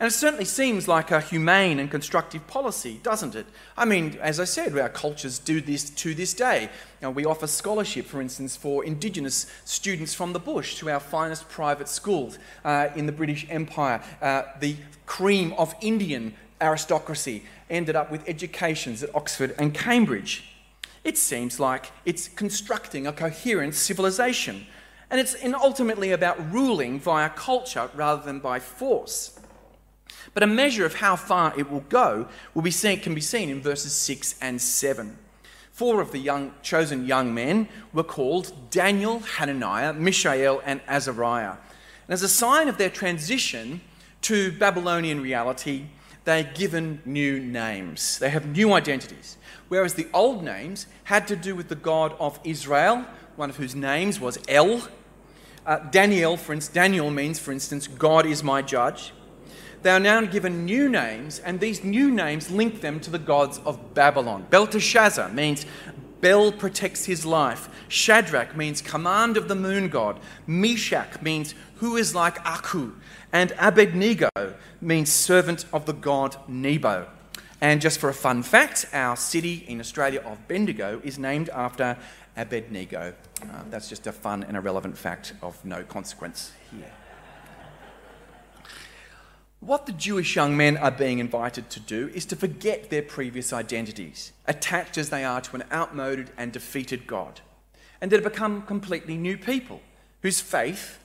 And 0.00 0.08
it 0.08 0.12
certainly 0.12 0.44
seems 0.44 0.88
like 0.88 1.12
a 1.12 1.20
humane 1.20 1.78
and 1.78 1.88
constructive 1.88 2.46
policy, 2.48 2.98
doesn't 3.04 3.36
it? 3.36 3.46
I 3.76 3.84
mean, 3.84 4.18
as 4.20 4.40
I 4.40 4.44
said, 4.44 4.76
our 4.76 4.88
cultures 4.88 5.38
do 5.38 5.60
this 5.60 5.88
to 5.90 6.14
this 6.14 6.34
day. 6.34 6.68
We 7.00 7.24
offer 7.24 7.46
scholarship, 7.46 8.06
for 8.06 8.20
instance, 8.20 8.56
for 8.56 8.84
Indigenous 8.84 9.46
students 9.64 10.12
from 10.12 10.32
the 10.32 10.40
bush 10.40 10.76
to 10.76 10.90
our 10.90 10.98
finest 10.98 11.48
private 11.48 11.88
schools 11.88 12.38
uh, 12.64 12.88
in 12.96 13.06
the 13.06 13.12
British 13.12 13.46
Empire. 13.48 14.02
Uh, 14.20 14.42
the 14.58 14.76
cream 15.06 15.52
of 15.58 15.74
Indian 15.80 16.34
aristocracy 16.60 17.44
ended 17.70 17.94
up 17.94 18.10
with 18.10 18.28
educations 18.28 19.02
at 19.02 19.14
Oxford 19.14 19.54
and 19.58 19.74
Cambridge. 19.74 20.56
It 21.04 21.18
seems 21.18 21.60
like 21.60 21.92
it's 22.04 22.26
constructing 22.28 23.06
a 23.06 23.12
coherent 23.12 23.74
civilization. 23.74 24.66
And 25.10 25.20
it's 25.20 25.36
ultimately 25.44 26.10
about 26.10 26.52
ruling 26.52 26.98
via 26.98 27.28
culture 27.28 27.90
rather 27.94 28.24
than 28.24 28.40
by 28.40 28.58
force. 28.58 29.33
But 30.34 30.42
a 30.42 30.48
measure 30.48 30.84
of 30.84 30.96
how 30.96 31.16
far 31.16 31.54
it 31.56 31.70
will 31.70 31.84
go 31.88 32.28
will 32.52 32.62
be 32.62 32.72
seen, 32.72 33.00
can 33.00 33.14
be 33.14 33.20
seen 33.20 33.48
in 33.48 33.60
verses 33.62 33.92
6 33.94 34.34
and 34.40 34.60
7. 34.60 35.16
Four 35.72 36.00
of 36.00 36.12
the 36.12 36.18
young, 36.18 36.52
chosen 36.62 37.06
young 37.06 37.32
men 37.32 37.68
were 37.92 38.04
called 38.04 38.52
Daniel, 38.70 39.20
Hananiah, 39.20 39.92
Mishael, 39.92 40.60
and 40.64 40.80
Azariah. 40.86 41.56
And 42.06 42.12
as 42.12 42.22
a 42.22 42.28
sign 42.28 42.68
of 42.68 42.78
their 42.78 42.90
transition 42.90 43.80
to 44.22 44.52
Babylonian 44.52 45.20
reality, 45.20 45.86
they're 46.24 46.44
given 46.44 47.02
new 47.04 47.38
names. 47.38 48.18
They 48.18 48.30
have 48.30 48.46
new 48.46 48.72
identities. 48.72 49.36
Whereas 49.68 49.94
the 49.94 50.06
old 50.14 50.42
names 50.42 50.86
had 51.04 51.26
to 51.28 51.36
do 51.36 51.54
with 51.54 51.68
the 51.68 51.74
God 51.74 52.14
of 52.18 52.38
Israel, 52.44 53.04
one 53.36 53.50
of 53.50 53.56
whose 53.56 53.74
names 53.74 54.20
was 54.20 54.38
El. 54.48 54.88
Uh, 55.66 55.78
Daniel, 55.78 56.36
for 56.36 56.52
instance, 56.52 56.74
Daniel 56.74 57.10
means, 57.10 57.38
for 57.38 57.52
instance, 57.52 57.86
God 57.86 58.26
is 58.26 58.42
my 58.42 58.62
judge. 58.62 59.12
They 59.84 59.90
are 59.90 60.00
now 60.00 60.22
given 60.22 60.64
new 60.64 60.88
names, 60.88 61.40
and 61.40 61.60
these 61.60 61.84
new 61.84 62.10
names 62.10 62.50
link 62.50 62.80
them 62.80 63.00
to 63.00 63.10
the 63.10 63.18
gods 63.18 63.60
of 63.66 63.92
Babylon. 63.92 64.46
Belteshazzar 64.48 65.28
means 65.28 65.66
Bel 66.22 66.52
protects 66.52 67.04
his 67.04 67.26
life. 67.26 67.68
Shadrach 67.88 68.56
means 68.56 68.80
command 68.80 69.36
of 69.36 69.46
the 69.46 69.54
moon 69.54 69.90
god. 69.90 70.20
Meshach 70.46 71.20
means 71.20 71.54
who 71.74 71.96
is 71.96 72.14
like 72.14 72.42
Aku. 72.46 72.92
And 73.30 73.52
Abednego 73.58 74.30
means 74.80 75.12
servant 75.12 75.66
of 75.70 75.84
the 75.84 75.92
god 75.92 76.38
Nebo. 76.48 77.06
And 77.60 77.82
just 77.82 78.00
for 78.00 78.08
a 78.08 78.14
fun 78.14 78.42
fact, 78.42 78.86
our 78.94 79.18
city 79.18 79.66
in 79.68 79.80
Australia 79.80 80.22
of 80.24 80.48
Bendigo 80.48 81.02
is 81.04 81.18
named 81.18 81.50
after 81.50 81.98
Abednego. 82.38 83.12
Uh, 83.42 83.46
that's 83.68 83.90
just 83.90 84.06
a 84.06 84.12
fun 84.12 84.44
and 84.44 84.56
a 84.56 84.62
relevant 84.62 84.96
fact 84.96 85.34
of 85.42 85.62
no 85.62 85.82
consequence 85.82 86.52
here. 86.74 86.90
What 89.64 89.86
the 89.86 89.92
Jewish 89.92 90.36
young 90.36 90.58
men 90.58 90.76
are 90.76 90.90
being 90.90 91.20
invited 91.20 91.70
to 91.70 91.80
do 91.80 92.10
is 92.12 92.26
to 92.26 92.36
forget 92.36 92.90
their 92.90 93.00
previous 93.00 93.50
identities, 93.50 94.32
attached 94.46 94.98
as 94.98 95.08
they 95.08 95.24
are 95.24 95.40
to 95.40 95.56
an 95.56 95.64
outmoded 95.72 96.30
and 96.36 96.52
defeated 96.52 97.06
God, 97.06 97.40
and 97.98 98.10
to 98.10 98.20
become 98.20 98.60
completely 98.60 99.16
new 99.16 99.38
people 99.38 99.80
whose 100.20 100.38
faith, 100.38 100.98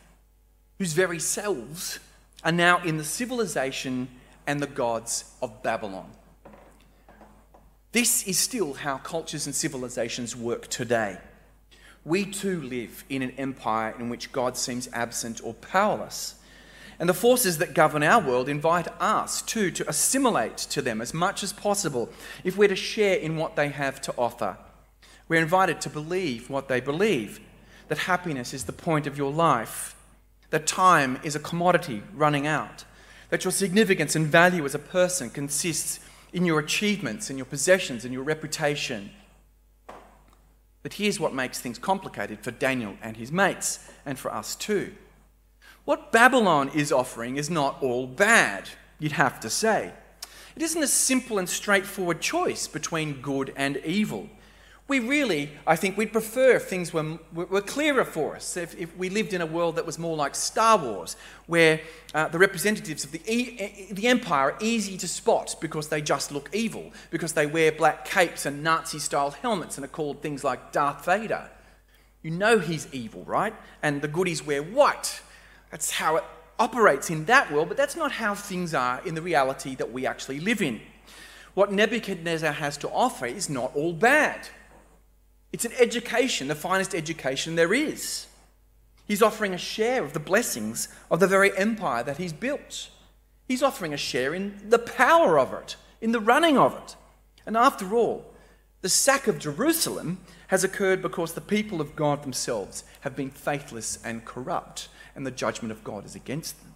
whose 0.78 0.92
very 0.92 1.20
selves, 1.20 2.00
are 2.44 2.52
now 2.52 2.84
in 2.84 2.98
the 2.98 3.06
civilization 3.06 4.10
and 4.46 4.60
the 4.60 4.68
gods 4.68 5.34
of 5.42 5.64
Babylon. 5.64 6.10
This 7.94 8.28
is 8.28 8.38
still 8.38 8.74
how 8.74 8.98
cultures 8.98 9.46
and 9.46 9.56
civilizations 9.56 10.36
work 10.36 10.68
today. 10.68 11.18
We 12.04 12.26
too 12.26 12.62
live 12.62 13.06
in 13.08 13.22
an 13.22 13.32
empire 13.38 13.96
in 13.98 14.10
which 14.10 14.34
God 14.34 14.58
seems 14.58 14.90
absent 14.92 15.40
or 15.42 15.54
powerless 15.54 16.36
and 17.00 17.08
the 17.08 17.14
forces 17.14 17.58
that 17.58 17.74
govern 17.74 18.04
our 18.04 18.22
world 18.22 18.50
invite 18.50 18.88
us 19.00 19.42
too 19.42 19.72
to 19.72 19.90
assimilate 19.90 20.58
to 20.58 20.82
them 20.82 21.00
as 21.02 21.14
much 21.14 21.44
as 21.44 21.54
possible 21.54 22.10
if 22.44 22.58
we're 22.58 22.68
to 22.68 22.76
share 22.76 23.16
in 23.16 23.38
what 23.38 23.56
they 23.56 23.70
have 23.70 24.02
to 24.02 24.14
offer. 24.18 24.58
We're 25.30 25.42
invited 25.42 25.80
to 25.82 25.90
believe 25.90 26.50
what 26.50 26.68
they 26.68 26.82
believe 26.82 27.40
that 27.88 28.00
happiness 28.00 28.54
is 28.54 28.66
the 28.66 28.74
point 28.74 29.08
of 29.08 29.18
your 29.18 29.32
life, 29.32 29.96
that 30.50 30.68
time 30.68 31.20
is 31.24 31.36
a 31.36 31.40
commodity 31.40 32.04
running 32.14 32.46
out, 32.46 32.84
that 33.30 33.44
your 33.44 33.52
significance 33.52 34.16
and 34.16 34.28
value 34.28 34.66
as 34.66 34.76
a 34.76 34.80
person 34.80 35.30
consists 35.30 36.00
in 36.34 36.46
your 36.46 36.60
achievements 36.60 37.30
and 37.30 37.40
your 37.40 37.46
possessions 37.46 38.06
and 38.06 38.14
your 38.14 38.24
reputation. 38.24 39.12
But 40.84 40.94
here's 40.94 41.20
what 41.20 41.34
makes 41.34 41.60
things 41.60 41.80
complicated 41.80 42.40
for 42.42 42.52
Daniel 42.52 42.96
and 43.02 43.18
his 43.18 43.32
mates, 43.32 43.90
and 44.06 44.18
for 44.18 44.34
us 44.34 44.56
too. 44.56 44.94
What 45.86 46.12
Babylon 46.12 46.70
is 46.76 46.92
offering 46.92 47.38
is 47.38 47.50
not 47.50 47.82
all 47.82 48.06
bad, 48.06 48.70
you'd 49.00 49.14
have 49.14 49.40
to 49.40 49.50
say. 49.50 49.94
It 50.56 50.62
isn't 50.62 50.84
a 50.84 50.88
simple 50.88 51.40
and 51.40 51.50
straightforward 51.50 52.22
choice 52.22 52.68
between 52.68 53.22
good 53.22 53.54
and 53.56 53.78
evil. 53.78 54.30
We 54.90 55.00
really, 55.00 55.52
I 55.68 55.76
think, 55.76 55.98
we'd 55.98 56.12
prefer 56.12 56.56
if 56.56 56.64
things 56.64 56.92
were, 56.92 57.20
were 57.32 57.62
clearer 57.62 58.04
for 58.04 58.36
us, 58.36 58.58
if, 58.58 58.76
if 58.76 58.98
we 58.98 59.10
lived 59.10 59.34
in 59.34 59.42
a 59.42 59.46
world 59.46 59.76
that 59.76 59.86
was 59.86 60.00
more 60.00 60.18
like 60.18 60.34
Star 60.34 60.80
Wars, 60.80 61.16
where 61.46 61.80
uh, 62.16 62.28
the 62.28 62.40
representatives 62.40 63.04
of 63.04 63.12
the, 63.12 63.22
e- 63.32 63.88
the 63.92 64.08
empire 64.08 64.54
are 64.54 64.58
easy 64.60 64.98
to 64.98 65.08
spot 65.08 65.56
because 65.62 65.90
they 65.90 66.02
just 66.02 66.32
look 66.32 66.50
evil, 66.54 66.92
because 67.12 67.34
they 67.34 67.46
wear 67.46 67.72
black 67.72 68.04
capes 68.04 68.48
and 68.48 68.64
Nazi 68.64 68.98
style 68.98 69.30
helmets 69.30 69.78
and 69.78 69.86
are 69.86 69.90
called 69.90 70.24
things 70.24 70.44
like 70.44 70.72
Darth 70.72 71.06
Vader. 71.06 71.52
You 72.24 72.32
know 72.32 72.58
he's 72.58 72.92
evil, 72.92 73.24
right? 73.26 73.54
And 73.84 74.02
the 74.02 74.08
goodies 74.08 74.44
wear 74.44 74.64
white. 74.64 75.22
That's 75.70 75.92
how 75.92 76.18
it 76.18 76.24
operates 76.58 77.10
in 77.10 77.26
that 77.26 77.52
world, 77.52 77.70
but 77.70 77.78
that's 77.78 77.96
not 77.96 78.12
how 78.12 78.36
things 78.36 78.74
are 78.74 79.02
in 79.06 79.16
the 79.16 79.22
reality 79.22 79.76
that 79.76 79.92
we 79.92 80.06
actually 80.06 80.40
live 80.40 80.62
in. 80.62 80.82
What 81.54 81.72
Nebuchadnezzar 81.72 82.52
has 82.52 82.78
to 82.78 82.90
offer 82.90 83.26
is 83.26 83.50
not 83.50 83.76
all 83.76 83.94
bad. 83.94 84.48
It's 85.52 85.66
an 85.66 85.74
education, 85.80 86.48
the 86.48 86.56
finest 86.56 86.94
education 86.94 87.56
there 87.56 87.74
is. 87.74 88.28
He's 89.08 89.24
offering 89.24 89.54
a 89.54 89.58
share 89.58 90.04
of 90.04 90.14
the 90.14 90.20
blessings 90.20 90.90
of 91.10 91.20
the 91.20 91.28
very 91.28 91.58
empire 91.58 92.04
that 92.04 92.18
he's 92.18 92.34
built. 92.34 92.90
He's 93.48 93.64
offering 93.64 93.94
a 93.94 93.98
share 93.98 94.36
in 94.36 94.70
the 94.70 94.78
power 94.78 95.40
of 95.40 95.52
it, 95.54 95.76
in 96.02 96.12
the 96.12 96.20
running 96.20 96.58
of 96.58 96.76
it. 96.76 96.96
And 97.48 97.58
after 97.58 97.96
all, 97.96 98.29
the 98.82 98.90
sack 98.90 99.28
of 99.28 99.40
Jerusalem 99.40 100.20
has 100.48 100.64
occurred 100.64 101.02
because 101.02 101.34
the 101.34 101.42
people 101.42 101.82
of 101.82 101.96
God 101.96 102.24
themselves 102.24 102.84
have 103.02 103.16
been 103.16 103.30
faithless 103.30 104.00
and 104.04 104.26
corrupt, 104.26 104.88
and 105.16 105.26
the 105.26 105.32
judgment 105.32 105.72
of 105.72 105.84
God 105.84 106.06
is 106.06 106.16
against 106.16 106.62
them. 106.62 106.76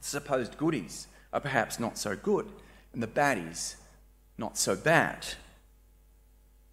The 0.00 0.06
supposed 0.06 0.56
goodies 0.56 1.08
are 1.32 1.40
perhaps 1.40 1.78
not 1.78 1.98
so 1.98 2.16
good, 2.16 2.48
and 2.92 3.02
the 3.02 3.06
baddies 3.06 3.76
not 4.38 4.56
so 4.56 4.74
bad. 4.74 5.26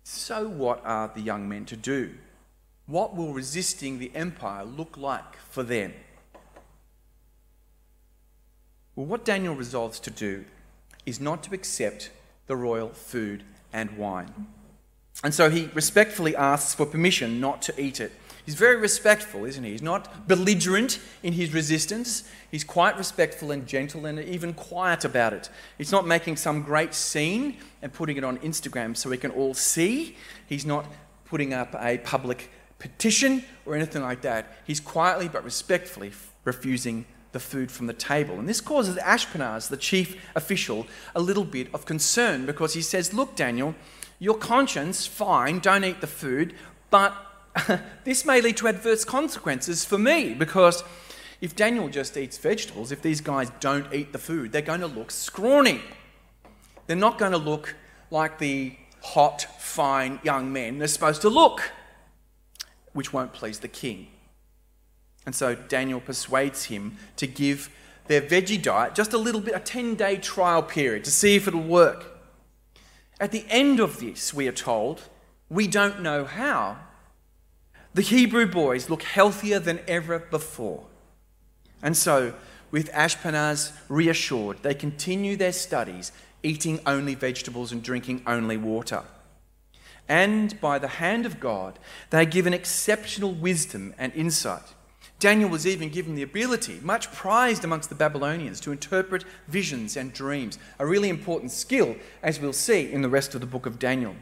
So, 0.04 0.48
what 0.48 0.84
are 0.86 1.12
the 1.14 1.22
young 1.22 1.48
men 1.48 1.66
to 1.66 1.76
do? 1.76 2.16
What 2.88 3.16
will 3.16 3.34
resisting 3.34 4.00
the 4.00 4.12
empire 4.16 4.64
look 4.64 4.98
like 4.98 5.36
for 5.38 5.62
them? 5.62 5.94
Well, 8.96 9.06
what 9.06 9.24
Daniel 9.24 9.56
resolves 9.56 10.00
to 10.00 10.10
do 10.10 10.46
is 11.06 11.20
not 11.20 11.44
to 11.44 11.54
accept 11.54 12.10
the 12.48 12.56
royal 12.56 12.90
food 12.90 13.44
and 13.74 13.98
wine. 13.98 14.48
And 15.24 15.34
so 15.34 15.50
he 15.50 15.70
respectfully 15.74 16.36
asks 16.36 16.74
for 16.74 16.86
permission 16.86 17.40
not 17.40 17.62
to 17.64 17.82
eat 17.82 18.00
it. 18.00 18.12
He's 18.46 18.56
very 18.56 18.78
respectful, 18.78 19.46
isn't 19.46 19.64
he? 19.64 19.72
He's 19.72 19.82
not 19.82 20.28
belligerent 20.28 21.00
in 21.22 21.34
his 21.34 21.54
resistance. 21.54 22.24
He's 22.50 22.64
quite 22.64 22.98
respectful 22.98 23.52
and 23.52 23.68
gentle 23.68 24.06
and 24.06 24.18
even 24.20 24.54
quiet 24.54 25.06
about 25.06 25.34
it. 25.34 25.50
He's 25.78 25.92
not 25.92 26.08
making 26.08 26.38
some 26.38 26.64
great 26.64 26.96
scene 26.96 27.58
and 27.82 27.94
putting 27.94 28.18
it 28.18 28.24
on 28.24 28.40
Instagram 28.40 28.98
so 28.98 29.10
we 29.10 29.18
can 29.18 29.30
all 29.32 29.54
see. 29.54 30.16
He's 30.48 30.66
not 30.66 30.88
putting 31.26 31.54
up 31.54 31.76
a 31.80 32.00
public 32.00 32.50
petition 32.80 33.44
or 33.66 33.76
anything 33.76 34.02
like 34.02 34.22
that. 34.22 34.52
He's 34.66 34.80
quietly 34.80 35.28
but 35.28 35.44
respectfully 35.44 36.12
refusing 36.44 37.06
the 37.32 37.40
food 37.40 37.72
from 37.72 37.88
the 37.88 37.94
table. 37.94 38.40
And 38.40 38.48
this 38.48 38.62
causes 38.62 38.96
Ashpenaz, 38.98 39.70
the 39.70 39.78
chief 39.78 40.22
official, 40.36 40.88
a 41.16 41.22
little 41.22 41.44
bit 41.44 41.68
of 41.74 41.86
concern 41.86 42.46
because 42.46 42.74
he 42.74 42.82
says, 42.82 43.14
Look, 43.14 43.36
Daniel, 43.36 43.76
your 44.20 44.38
conscience, 44.38 45.06
fine, 45.06 45.60
don't 45.60 45.84
eat 45.84 46.02
the 46.02 46.08
food, 46.08 46.54
but 46.90 47.16
this 48.04 48.26
may 48.26 48.42
lead 48.42 48.58
to 48.58 48.68
adverse 48.68 49.06
consequences 49.06 49.86
for 49.86 49.98
me 49.98 50.34
because 50.34 50.84
if 51.42 51.56
Daniel 51.56 51.88
just 51.88 52.18
eats 52.18 52.38
vegetables, 52.38 52.92
if 52.92 53.02
these 53.02 53.22
guys 53.22 53.52
don't 53.60 53.94
eat 53.94 54.12
the 54.12 54.20
food, 54.20 54.52
they're 54.52 54.62
going 54.62 54.82
to 54.82 54.88
look 54.88 55.12
scrawny. 55.12 55.82
They're 56.88 56.98
not 56.98 57.18
going 57.18 57.32
to 57.32 57.38
look 57.38 57.76
like 58.12 58.40
the 58.40 58.76
hot, 59.02 59.44
fine 59.60 60.20
young 60.24 60.52
men 60.52 60.80
they're 60.80 60.88
supposed 60.88 61.22
to 61.22 61.30
look, 61.30 61.72
which 62.94 63.14
won't 63.14 63.34
please 63.34 63.60
the 63.60 63.68
king. 63.68 64.08
And 65.30 65.36
so 65.36 65.54
Daniel 65.54 66.00
persuades 66.00 66.66
him 66.66 66.98
to 67.18 67.28
give 67.28 67.70
their 68.08 68.20
veggie 68.20 68.60
diet 68.60 68.96
just 68.96 69.14
a 69.14 69.18
little 69.20 69.42
bit, 69.42 69.54
a 69.54 69.60
10 69.60 69.94
day 69.94 70.18
trial 70.18 70.64
period 70.64 71.04
to 71.04 71.12
see 71.12 71.36
if 71.36 71.48
it'll 71.48 71.62
work. 71.62 72.20
At 73.20 73.32
the 73.32 73.46
end 73.48 73.80
of 73.80 74.00
this, 74.00 74.34
we 74.34 74.48
are 74.48 74.52
told, 74.52 75.04
we 75.48 75.68
don't 75.68 76.02
know 76.02 76.26
how, 76.26 76.80
the 77.94 78.02
Hebrew 78.02 78.48
boys 78.48 78.90
look 78.90 79.04
healthier 79.04 79.60
than 79.60 79.82
ever 79.88 80.18
before. 80.18 80.88
And 81.84 81.96
so, 81.96 82.34
with 82.72 82.92
Ashpenaz 82.92 83.74
reassured, 83.88 84.64
they 84.64 84.74
continue 84.74 85.36
their 85.36 85.54
studies, 85.54 86.12
eating 86.42 86.80
only 86.88 87.14
vegetables 87.14 87.72
and 87.72 87.84
drinking 87.84 88.24
only 88.26 88.58
water. 88.58 89.04
And 90.08 90.60
by 90.60 90.80
the 90.80 90.88
hand 90.88 91.28
of 91.28 91.40
God, 91.40 91.78
they 92.10 92.22
are 92.22 92.26
given 92.26 92.52
exceptional 92.52 93.32
wisdom 93.32 93.94
and 94.00 94.12
insight. 94.16 94.74
Daniel 95.20 95.50
was 95.50 95.68
even 95.68 95.90
given 95.90 96.16
the 96.16 96.24
ability, 96.24 96.80
much 96.82 97.12
prized 97.12 97.66
amongst 97.66 97.90
the 97.90 97.96
Babylonians, 97.96 98.62
to 98.62 98.72
interpret 98.72 99.26
visions 99.50 99.98
and 99.98 100.14
dreams, 100.14 100.58
a 100.80 100.86
really 100.86 101.10
important 101.10 101.52
skill, 101.52 101.98
as 102.24 102.40
we'll 102.40 102.54
see 102.54 102.90
in 102.90 103.02
the 103.02 103.10
rest 103.10 103.36
of 103.36 103.42
the 103.42 103.48
book 103.48 103.66
of 103.66 103.78
Daniel. 103.80 104.16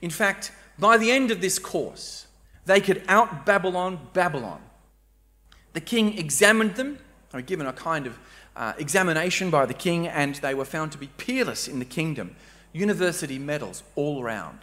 In 0.00 0.10
fact, 0.10 0.52
by 0.78 0.96
the 0.96 1.10
end 1.10 1.32
of 1.32 1.40
this 1.40 1.58
course, 1.58 2.28
they 2.64 2.80
could 2.80 3.02
out 3.08 3.44
Babylon 3.44 3.98
Babylon. 4.12 4.62
The 5.72 5.80
king 5.80 6.16
examined 6.16 6.76
them, 6.76 6.98
they 7.30 7.38
were 7.38 7.42
given 7.42 7.66
a 7.66 7.72
kind 7.72 8.06
of 8.06 8.18
uh, 8.54 8.74
examination 8.78 9.50
by 9.50 9.66
the 9.66 9.74
king, 9.74 10.06
and 10.06 10.36
they 10.36 10.54
were 10.54 10.64
found 10.64 10.92
to 10.92 10.98
be 10.98 11.08
peerless 11.16 11.66
in 11.66 11.80
the 11.80 11.84
kingdom. 11.84 12.36
University 12.72 13.38
medals 13.38 13.82
all 13.96 14.22
around. 14.22 14.58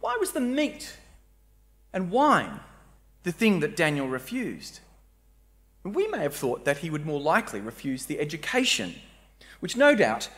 Why 0.00 0.16
was 0.20 0.32
the 0.32 0.40
meat 0.40 0.96
and 1.92 2.10
wine 2.10 2.60
the 3.22 3.32
thing 3.32 3.60
that 3.60 3.76
Daniel 3.76 4.08
refused? 4.08 4.80
We 5.82 6.08
may 6.08 6.18
have 6.18 6.34
thought 6.34 6.64
that 6.64 6.78
he 6.78 6.90
would 6.90 7.06
more 7.06 7.20
likely 7.20 7.60
refuse 7.60 8.06
the 8.06 8.20
education, 8.20 8.94
which 9.60 9.76
no 9.76 9.94
doubt 9.94 10.28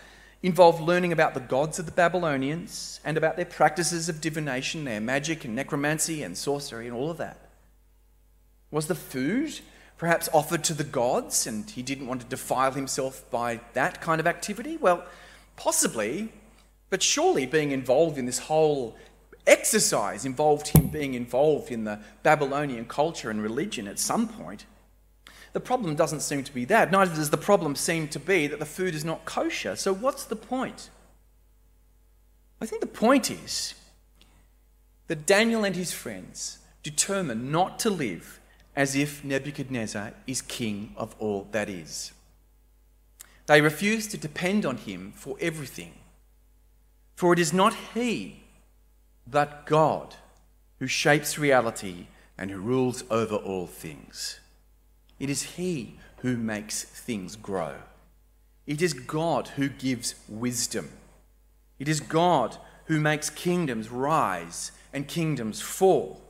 involved 0.42 0.80
learning 0.80 1.12
about 1.12 1.34
the 1.34 1.40
gods 1.40 1.78
of 1.78 1.86
the 1.86 1.92
Babylonians 1.92 3.00
and 3.04 3.16
about 3.16 3.36
their 3.36 3.44
practices 3.44 4.08
of 4.08 4.20
divination, 4.20 4.84
their 4.84 5.00
magic 5.00 5.44
and 5.44 5.54
necromancy 5.54 6.22
and 6.22 6.36
sorcery 6.36 6.86
and 6.86 6.96
all 6.96 7.10
of 7.10 7.18
that. 7.18 7.38
Was 8.70 8.86
the 8.86 8.94
food 8.94 9.60
perhaps 9.98 10.28
offered 10.32 10.64
to 10.64 10.74
the 10.74 10.84
gods 10.84 11.46
and 11.46 11.70
he 11.70 11.82
didn't 11.82 12.08
want 12.08 12.20
to 12.22 12.26
defile 12.26 12.72
himself 12.72 13.28
by 13.30 13.60
that 13.74 14.00
kind 14.00 14.20
of 14.20 14.26
activity? 14.26 14.76
Well, 14.76 15.04
possibly, 15.56 16.32
but 16.90 17.02
surely 17.02 17.46
being 17.46 17.70
involved 17.70 18.18
in 18.18 18.26
this 18.26 18.40
whole 18.40 18.96
exercise 19.46 20.24
involved 20.24 20.68
him 20.68 20.88
being 20.88 21.14
involved 21.14 21.70
in 21.70 21.84
the 21.84 22.00
Babylonian 22.22 22.84
culture 22.84 23.30
and 23.30 23.42
religion 23.42 23.88
at 23.88 23.98
some 23.98 24.28
point. 24.28 24.66
The 25.52 25.60
problem 25.60 25.96
doesn't 25.96 26.20
seem 26.20 26.44
to 26.44 26.54
be 26.54 26.64
that. 26.66 26.90
Neither 26.90 27.14
does 27.14 27.30
the 27.30 27.36
problem 27.36 27.76
seem 27.76 28.08
to 28.08 28.18
be 28.18 28.46
that 28.46 28.58
the 28.58 28.66
food 28.66 28.94
is 28.94 29.04
not 29.04 29.24
kosher. 29.24 29.76
So, 29.76 29.92
what's 29.92 30.24
the 30.24 30.36
point? 30.36 30.88
I 32.60 32.66
think 32.66 32.80
the 32.80 32.86
point 32.86 33.30
is 33.30 33.74
that 35.08 35.26
Daniel 35.26 35.64
and 35.64 35.76
his 35.76 35.92
friends 35.92 36.58
determine 36.82 37.50
not 37.50 37.78
to 37.80 37.90
live 37.90 38.40
as 38.74 38.96
if 38.96 39.22
Nebuchadnezzar 39.24 40.12
is 40.26 40.40
king 40.40 40.94
of 40.96 41.14
all 41.18 41.48
that 41.52 41.68
is. 41.68 42.12
They 43.46 43.60
refuse 43.60 44.06
to 44.08 44.16
depend 44.16 44.64
on 44.64 44.78
him 44.78 45.12
for 45.14 45.36
everything. 45.40 45.92
For 47.16 47.32
it 47.32 47.38
is 47.38 47.52
not 47.52 47.74
he, 47.94 48.41
but 49.26 49.66
God, 49.66 50.16
who 50.78 50.86
shapes 50.86 51.38
reality 51.38 52.06
and 52.36 52.50
who 52.50 52.58
rules 52.58 53.04
over 53.10 53.36
all 53.36 53.66
things. 53.66 54.40
It 55.18 55.30
is 55.30 55.42
He 55.42 55.96
who 56.18 56.36
makes 56.36 56.84
things 56.84 57.36
grow. 57.36 57.74
It 58.66 58.82
is 58.82 58.92
God 58.92 59.48
who 59.48 59.68
gives 59.68 60.14
wisdom. 60.28 60.90
It 61.78 61.88
is 61.88 62.00
God 62.00 62.56
who 62.86 63.00
makes 63.00 63.30
kingdoms 63.30 63.90
rise 63.90 64.72
and 64.92 65.08
kingdoms 65.08 65.60
fall. 65.60 66.20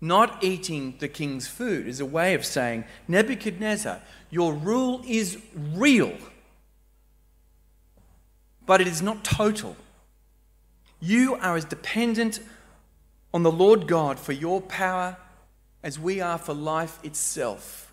Not 0.00 0.44
eating 0.44 0.96
the 0.98 1.08
king's 1.08 1.48
food 1.48 1.86
is 1.86 2.00
a 2.00 2.06
way 2.06 2.34
of 2.34 2.44
saying, 2.44 2.84
Nebuchadnezzar, 3.08 4.00
your 4.30 4.52
rule 4.52 5.02
is 5.06 5.38
real, 5.54 6.12
but 8.66 8.80
it 8.80 8.86
is 8.86 9.00
not 9.00 9.24
total. 9.24 9.76
You 11.00 11.34
are 11.36 11.56
as 11.56 11.64
dependent 11.64 12.40
on 13.34 13.42
the 13.42 13.52
Lord 13.52 13.86
God 13.86 14.18
for 14.18 14.32
your 14.32 14.60
power 14.60 15.16
as 15.82 15.98
we 15.98 16.20
are 16.20 16.38
for 16.38 16.54
life 16.54 16.98
itself. 17.04 17.92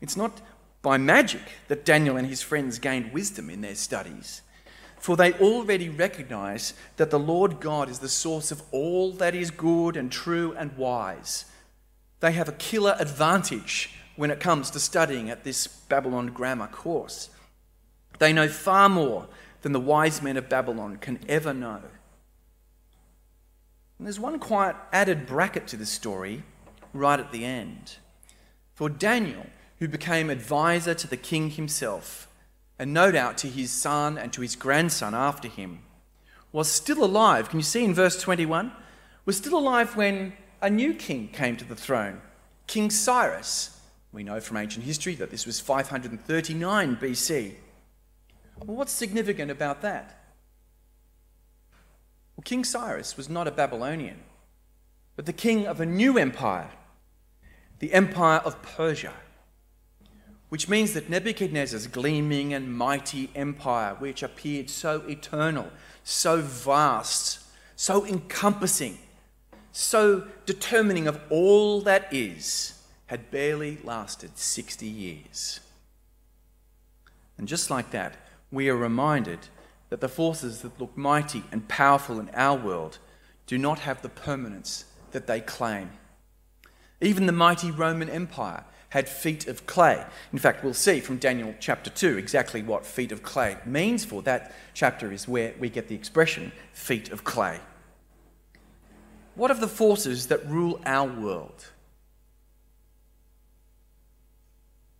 It's 0.00 0.16
not 0.16 0.40
by 0.82 0.98
magic 0.98 1.42
that 1.68 1.84
Daniel 1.84 2.16
and 2.16 2.26
his 2.26 2.42
friends 2.42 2.78
gained 2.78 3.12
wisdom 3.12 3.48
in 3.48 3.60
their 3.60 3.74
studies. 3.74 4.42
For 4.98 5.16
they 5.16 5.34
already 5.34 5.88
recognize 5.88 6.72
that 6.96 7.10
the 7.10 7.18
Lord 7.18 7.60
God 7.60 7.90
is 7.90 7.98
the 7.98 8.08
source 8.08 8.50
of 8.50 8.62
all 8.70 9.12
that 9.12 9.34
is 9.34 9.50
good 9.50 9.96
and 9.96 10.10
true 10.10 10.54
and 10.58 10.76
wise. 10.76 11.44
They 12.20 12.32
have 12.32 12.48
a 12.48 12.52
killer 12.52 12.96
advantage 12.98 13.90
when 14.16 14.30
it 14.30 14.40
comes 14.40 14.70
to 14.70 14.80
studying 14.80 15.28
at 15.28 15.44
this 15.44 15.66
Babylon 15.66 16.28
grammar 16.28 16.68
course. 16.68 17.28
They 18.18 18.32
know 18.32 18.48
far 18.48 18.88
more 18.88 19.26
than 19.64 19.72
the 19.72 19.80
wise 19.80 20.20
men 20.20 20.36
of 20.36 20.46
Babylon 20.46 20.98
can 20.98 21.18
ever 21.26 21.54
know. 21.54 21.80
And 23.96 24.06
there's 24.06 24.20
one 24.20 24.38
quiet 24.38 24.76
added 24.92 25.24
bracket 25.26 25.66
to 25.68 25.78
this 25.78 25.88
story 25.88 26.42
right 26.92 27.18
at 27.18 27.32
the 27.32 27.46
end. 27.46 27.96
For 28.74 28.90
Daniel, 28.90 29.46
who 29.78 29.88
became 29.88 30.28
advisor 30.28 30.92
to 30.92 31.08
the 31.08 31.16
king 31.16 31.48
himself, 31.48 32.28
and 32.78 32.92
no 32.92 33.10
doubt 33.10 33.38
to 33.38 33.48
his 33.48 33.70
son 33.70 34.18
and 34.18 34.34
to 34.34 34.42
his 34.42 34.54
grandson 34.54 35.14
after 35.14 35.48
him, 35.48 35.78
was 36.52 36.70
still 36.70 37.02
alive. 37.02 37.48
Can 37.48 37.58
you 37.58 37.64
see 37.64 37.84
in 37.84 37.94
verse 37.94 38.20
21? 38.20 38.70
Was 39.24 39.38
still 39.38 39.56
alive 39.56 39.96
when 39.96 40.34
a 40.60 40.68
new 40.68 40.92
king 40.92 41.28
came 41.28 41.56
to 41.56 41.64
the 41.64 41.74
throne, 41.74 42.20
King 42.66 42.90
Cyrus. 42.90 43.80
We 44.12 44.24
know 44.24 44.40
from 44.40 44.58
ancient 44.58 44.84
history 44.84 45.14
that 45.14 45.30
this 45.30 45.46
was 45.46 45.58
539 45.58 46.96
BC. 46.96 47.54
Well, 48.66 48.76
what's 48.76 48.92
significant 48.92 49.50
about 49.50 49.82
that? 49.82 50.24
Well, 52.36 52.42
King 52.44 52.64
Cyrus 52.64 53.16
was 53.16 53.28
not 53.28 53.46
a 53.46 53.50
Babylonian, 53.50 54.20
but 55.16 55.26
the 55.26 55.32
king 55.32 55.66
of 55.66 55.80
a 55.80 55.86
new 55.86 56.18
empire, 56.18 56.70
the 57.78 57.92
empire 57.92 58.40
of 58.44 58.60
Persia 58.62 59.12
which 60.54 60.68
means 60.68 60.92
that 60.92 61.10
Nebuchadnezzar's 61.10 61.88
gleaming 61.88 62.54
and 62.54 62.78
mighty 62.78 63.28
empire, 63.34 63.96
which 63.98 64.22
appeared 64.22 64.70
so 64.70 65.02
eternal, 65.08 65.68
so 66.04 66.40
vast, 66.40 67.40
so 67.74 68.06
encompassing, 68.06 68.98
so 69.72 70.28
determining 70.46 71.08
of 71.08 71.20
all 71.28 71.80
that 71.80 72.06
is, 72.12 72.80
had 73.06 73.32
barely 73.32 73.78
lasted 73.82 74.38
60 74.38 74.86
years. 74.86 75.58
And 77.36 77.48
just 77.48 77.68
like 77.68 77.90
that, 77.90 78.14
we 78.54 78.68
are 78.68 78.76
reminded 78.76 79.40
that 79.90 80.00
the 80.00 80.08
forces 80.08 80.62
that 80.62 80.80
look 80.80 80.96
mighty 80.96 81.42
and 81.52 81.68
powerful 81.68 82.18
in 82.18 82.30
our 82.30 82.56
world 82.56 82.98
do 83.46 83.58
not 83.58 83.80
have 83.80 84.00
the 84.02 84.08
permanence 84.08 84.86
that 85.10 85.26
they 85.26 85.40
claim. 85.40 85.90
Even 87.00 87.26
the 87.26 87.32
mighty 87.32 87.70
Roman 87.70 88.08
Empire 88.08 88.64
had 88.90 89.08
feet 89.08 89.48
of 89.48 89.66
clay. 89.66 90.04
In 90.32 90.38
fact, 90.38 90.62
we'll 90.62 90.72
see 90.72 91.00
from 91.00 91.18
Daniel 91.18 91.54
chapter 91.58 91.90
2 91.90 92.16
exactly 92.16 92.62
what 92.62 92.86
feet 92.86 93.12
of 93.12 93.22
clay 93.22 93.58
means 93.66 94.04
for. 94.04 94.22
That 94.22 94.54
chapter 94.72 95.12
is 95.12 95.26
where 95.26 95.52
we 95.58 95.68
get 95.68 95.88
the 95.88 95.96
expression 95.96 96.52
feet 96.72 97.10
of 97.10 97.24
clay. 97.24 97.58
What 99.34 99.50
of 99.50 99.58
the 99.60 99.68
forces 99.68 100.28
that 100.28 100.46
rule 100.46 100.80
our 100.86 101.08
world? 101.08 101.70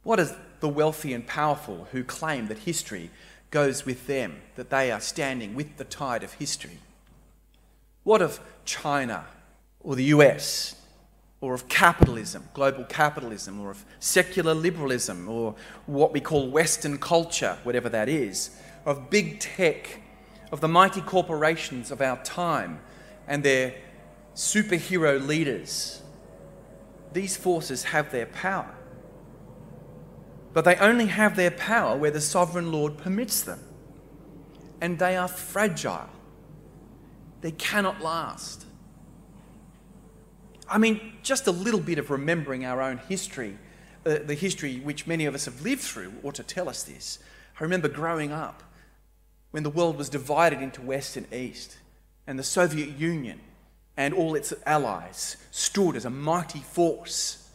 What 0.03 0.19
of 0.19 0.37
the 0.61 0.69
wealthy 0.69 1.13
and 1.13 1.27
powerful 1.27 1.87
who 1.93 2.03
claim 2.03 2.49
that 2.49 2.59
history 2.59 3.11
goes 3.55 3.87
with 3.87 4.09
them, 4.09 4.43
that 4.57 4.69
they 4.69 4.91
are 4.91 5.01
standing 5.01 5.55
with 5.55 5.77
the 5.77 5.85
tide 5.85 6.25
of 6.25 6.33
history? 6.35 6.79
What 8.03 8.21
of 8.21 8.41
China 8.65 9.27
or 9.81 9.95
the 9.95 10.07
US 10.17 10.75
or 11.41 11.55
of 11.55 11.69
capitalism, 11.69 12.49
global 12.53 12.83
capitalism, 12.85 13.61
or 13.61 13.71
of 13.71 13.85
secular 14.01 14.55
liberalism, 14.55 15.29
or 15.29 15.55
what 15.87 16.13
we 16.13 16.19
call 16.19 16.49
Western 16.49 16.99
culture, 16.99 17.59
whatever 17.63 17.89
that 17.89 18.09
is, 18.09 18.51
of 18.87 19.09
big 19.09 19.39
tech, 19.39 20.01
of 20.51 20.61
the 20.61 20.69
mighty 20.69 21.03
corporations 21.03 21.91
of 21.91 22.01
our 22.01 22.17
time 22.25 22.81
and 23.29 23.45
their 23.45 23.75
superhero 24.35 25.25
leaders. 25.25 26.03
These 27.13 27.37
forces 27.37 27.85
have 27.85 28.11
their 28.11 28.27
power. 28.27 28.75
But 30.55 30.65
they 30.65 30.77
only 30.77 31.07
have 31.07 31.37
their 31.37 31.51
power 31.51 31.97
where 31.97 32.13
the 32.13 32.21
sovereign 32.21 32.73
Lord 32.73 32.97
permits 32.97 33.43
them. 33.43 33.61
And 34.81 34.99
they 34.99 35.17
are 35.17 35.29
fragile. 35.29 36.09
They 37.41 37.51
cannot 37.51 38.01
last. 38.01 38.65
I 40.69 40.79
mean, 40.79 41.15
just 41.23 41.47
a 41.47 41.51
little 41.51 41.81
bit 41.81 41.99
of 41.99 42.11
remembering 42.11 42.65
our 42.65 42.81
own 42.81 42.99
history, 42.99 43.59
uh, 44.07 44.19
the 44.25 44.35
history 44.35 44.79
which 44.79 45.07
many 45.07 45.27
of 45.27 45.35
us 45.35 45.45
have 45.45 45.61
lived 45.61 45.83
through, 45.83 46.13
ought 46.23 46.37
to 46.37 46.43
tell 46.43 46.69
us 46.69 46.85
this. 46.85 47.19
I 47.61 47.63
remember 47.65 47.89
growing 47.89 48.33
up 48.33 48.63
when 49.51 49.63
the 49.63 49.71
world 49.71 49.99
was 49.99 50.09
divided 50.09 50.63
into 50.63 50.81
West 50.81 51.17
and 51.17 51.33
East, 51.33 51.79
and 52.27 52.39
the 52.39 52.45
Soviet 52.45 52.99
Union 52.99 53.41
and 53.97 54.15
all 54.15 54.35
its 54.35 54.53
allies 54.67 55.37
stood 55.51 55.97
as 55.97 56.05
a 56.05 56.11
mighty 56.11 56.61
force. 56.61 57.49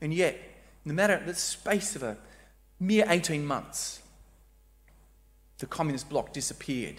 And 0.00 0.12
yet, 0.12 0.38
no 0.84 0.94
matter 0.94 1.22
the 1.24 1.34
space 1.34 1.96
of 1.96 2.02
a 2.02 2.16
mere 2.80 3.04
18 3.08 3.44
months, 3.44 4.02
the 5.58 5.66
communist 5.66 6.08
bloc 6.08 6.32
disappeared, 6.32 6.96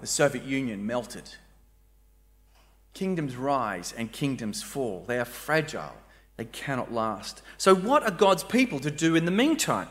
the 0.00 0.06
Soviet 0.06 0.44
Union 0.44 0.86
melted, 0.86 1.34
Kingdoms 2.92 3.36
rise 3.36 3.94
and 3.96 4.10
kingdoms 4.10 4.62
fall. 4.62 5.04
They 5.06 5.18
are 5.18 5.24
fragile, 5.24 5.94
they 6.36 6.46
cannot 6.46 6.92
last. 6.92 7.42
So, 7.56 7.74
what 7.74 8.02
are 8.02 8.10
God's 8.10 8.44
people 8.44 8.80
to 8.80 8.90
do 8.90 9.14
in 9.14 9.24
the 9.24 9.30
meantime? 9.30 9.88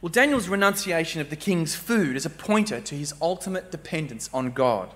Well, 0.00 0.10
Daniel's 0.10 0.48
renunciation 0.48 1.20
of 1.20 1.30
the 1.30 1.36
king's 1.36 1.74
food 1.74 2.16
is 2.16 2.26
a 2.26 2.30
pointer 2.30 2.80
to 2.80 2.94
his 2.94 3.14
ultimate 3.20 3.70
dependence 3.70 4.30
on 4.32 4.52
God. 4.52 4.90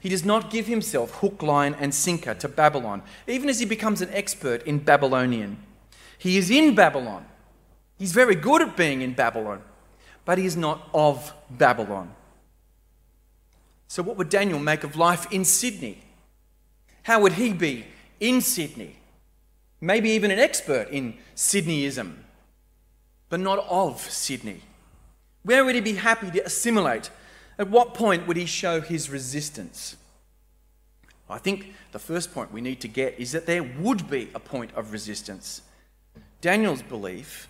He 0.00 0.08
does 0.08 0.24
not 0.24 0.50
give 0.50 0.66
himself 0.66 1.12
hook, 1.16 1.42
line, 1.42 1.74
and 1.74 1.94
sinker 1.94 2.34
to 2.34 2.48
Babylon, 2.48 3.02
even 3.26 3.48
as 3.48 3.60
he 3.60 3.66
becomes 3.66 4.02
an 4.02 4.10
expert 4.12 4.62
in 4.64 4.78
Babylonian. 4.78 5.58
He 6.24 6.38
is 6.38 6.50
in 6.50 6.74
Babylon. 6.74 7.26
He's 7.98 8.12
very 8.12 8.34
good 8.34 8.62
at 8.62 8.78
being 8.78 9.02
in 9.02 9.12
Babylon, 9.12 9.60
but 10.24 10.38
he 10.38 10.46
is 10.46 10.56
not 10.56 10.88
of 10.94 11.34
Babylon. 11.50 12.14
So, 13.88 14.02
what 14.02 14.16
would 14.16 14.30
Daniel 14.30 14.58
make 14.58 14.84
of 14.84 14.96
life 14.96 15.30
in 15.30 15.44
Sydney? 15.44 15.98
How 17.02 17.20
would 17.20 17.34
he 17.34 17.52
be 17.52 17.84
in 18.20 18.40
Sydney? 18.40 18.96
Maybe 19.82 20.08
even 20.12 20.30
an 20.30 20.38
expert 20.38 20.88
in 20.88 21.18
Sydneyism, 21.36 22.14
but 23.28 23.40
not 23.40 23.58
of 23.68 24.00
Sydney. 24.00 24.62
Where 25.42 25.62
would 25.62 25.74
he 25.74 25.82
be 25.82 25.96
happy 25.96 26.30
to 26.30 26.46
assimilate? 26.46 27.10
At 27.58 27.68
what 27.68 27.92
point 27.92 28.26
would 28.26 28.38
he 28.38 28.46
show 28.46 28.80
his 28.80 29.10
resistance? 29.10 29.94
I 31.28 31.36
think 31.36 31.74
the 31.92 31.98
first 31.98 32.32
point 32.32 32.50
we 32.50 32.62
need 32.62 32.80
to 32.80 32.88
get 32.88 33.20
is 33.20 33.32
that 33.32 33.44
there 33.44 33.62
would 33.62 34.08
be 34.08 34.30
a 34.34 34.40
point 34.40 34.70
of 34.74 34.90
resistance. 34.90 35.60
Daniel's 36.44 36.82
belief 36.82 37.48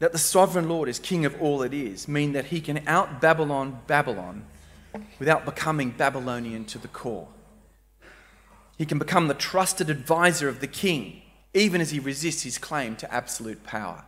that 0.00 0.10
the 0.10 0.18
sovereign 0.18 0.68
Lord 0.68 0.88
is 0.88 0.98
king 0.98 1.24
of 1.24 1.40
all 1.40 1.62
it 1.62 1.72
is 1.72 2.08
mean 2.08 2.32
that 2.32 2.46
he 2.46 2.60
can 2.60 2.82
out 2.88 3.20
Babylon 3.20 3.82
Babylon 3.86 4.44
without 5.20 5.44
becoming 5.44 5.90
Babylonian 5.90 6.64
to 6.64 6.78
the 6.78 6.88
core. 6.88 7.28
He 8.76 8.84
can 8.84 8.98
become 8.98 9.28
the 9.28 9.34
trusted 9.34 9.88
advisor 9.88 10.48
of 10.48 10.58
the 10.58 10.66
king, 10.66 11.22
even 11.54 11.80
as 11.80 11.92
he 11.92 12.00
resists 12.00 12.42
his 12.42 12.58
claim 12.58 12.96
to 12.96 13.14
absolute 13.14 13.62
power. 13.62 14.04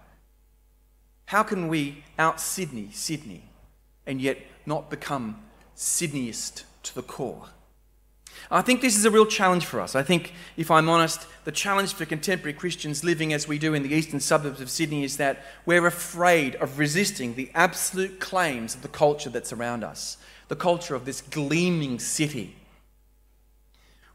How 1.27 1.45
can 1.45 1.69
we 1.69 2.03
out 2.19 2.41
Sydney 2.41 2.89
Sydney 2.91 3.45
and 4.05 4.21
yet 4.21 4.39
not 4.67 4.91
become 4.91 5.41
Sydneyist 5.77 6.65
to 6.83 6.93
the 6.93 7.03
core? 7.03 7.51
I 8.51 8.63
think 8.63 8.81
this 8.81 8.97
is 8.97 9.05
a 9.05 9.11
real 9.11 9.27
challenge 9.27 9.65
for 9.65 9.81
us. 9.81 9.95
I 9.95 10.03
think, 10.03 10.33
if 10.57 10.71
I'm 10.71 10.89
honest, 10.89 11.27
the 11.45 11.53
challenge 11.53 11.95
for 11.95 12.05
contemporary 12.05 12.55
Christians 12.55 13.05
living 13.05 13.33
as 13.33 13.47
we 13.47 13.59
do 13.59 13.75
in 13.75 13.83
the 13.83 13.95
eastern 13.95 14.21
suburbs 14.21 14.61
of 14.61 14.71
Sydney 14.71 15.05
is 15.05 15.17
that 15.17 15.45
we're 15.67 15.87
afraid 15.87 16.57
of 16.57 16.79
resisting 16.79 17.35
the 17.35 17.51
absolute 17.55 18.21
claims 18.21 18.75
of 18.75 18.83
the 18.83 18.89
culture 18.89 19.31
that's 19.31 19.53
around 19.53 19.85
us, 19.85 20.17
the 20.49 20.57
culture 20.57 20.95
of 20.95 21.05
this 21.05 21.21
gleaming 21.21 21.99
city 21.99 22.55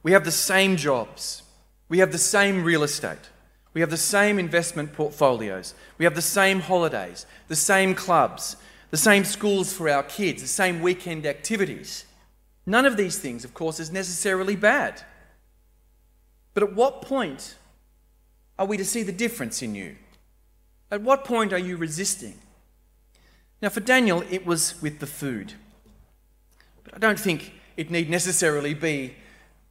we 0.03 0.11
have 0.11 0.25
the 0.25 0.31
same 0.31 0.75
jobs. 0.75 1.43
We 1.87 1.99
have 1.99 2.11
the 2.11 2.17
same 2.17 2.63
real 2.63 2.83
estate. 2.83 3.29
We 3.73 3.81
have 3.81 3.89
the 3.89 3.97
same 3.97 4.37
investment 4.37 4.93
portfolios. 4.93 5.73
We 5.97 6.05
have 6.05 6.15
the 6.15 6.21
same 6.21 6.59
holidays, 6.59 7.25
the 7.47 7.55
same 7.55 7.95
clubs, 7.95 8.57
the 8.91 8.97
same 8.97 9.23
schools 9.23 9.73
for 9.73 9.89
our 9.89 10.03
kids, 10.03 10.41
the 10.41 10.47
same 10.47 10.81
weekend 10.81 11.25
activities. 11.25 12.05
None 12.65 12.85
of 12.85 12.97
these 12.97 13.19
things, 13.19 13.43
of 13.43 13.53
course, 13.53 13.79
is 13.79 13.91
necessarily 13.91 14.55
bad. 14.55 15.01
But 16.53 16.63
at 16.63 16.73
what 16.73 17.01
point 17.01 17.55
are 18.57 18.65
we 18.65 18.77
to 18.77 18.85
see 18.85 19.03
the 19.03 19.11
difference 19.11 19.61
in 19.61 19.75
you? 19.75 19.95
At 20.91 21.01
what 21.01 21.25
point 21.25 21.51
are 21.51 21.57
you 21.57 21.75
resisting? 21.75 22.35
Now, 23.61 23.69
for 23.69 23.79
Daniel, 23.79 24.23
it 24.29 24.45
was 24.45 24.81
with 24.81 24.99
the 24.99 25.07
food. 25.07 25.53
But 26.83 26.95
I 26.95 26.99
don't 26.99 27.19
think 27.19 27.53
it 27.75 27.89
need 27.89 28.09
necessarily 28.09 28.73
be 28.73 29.15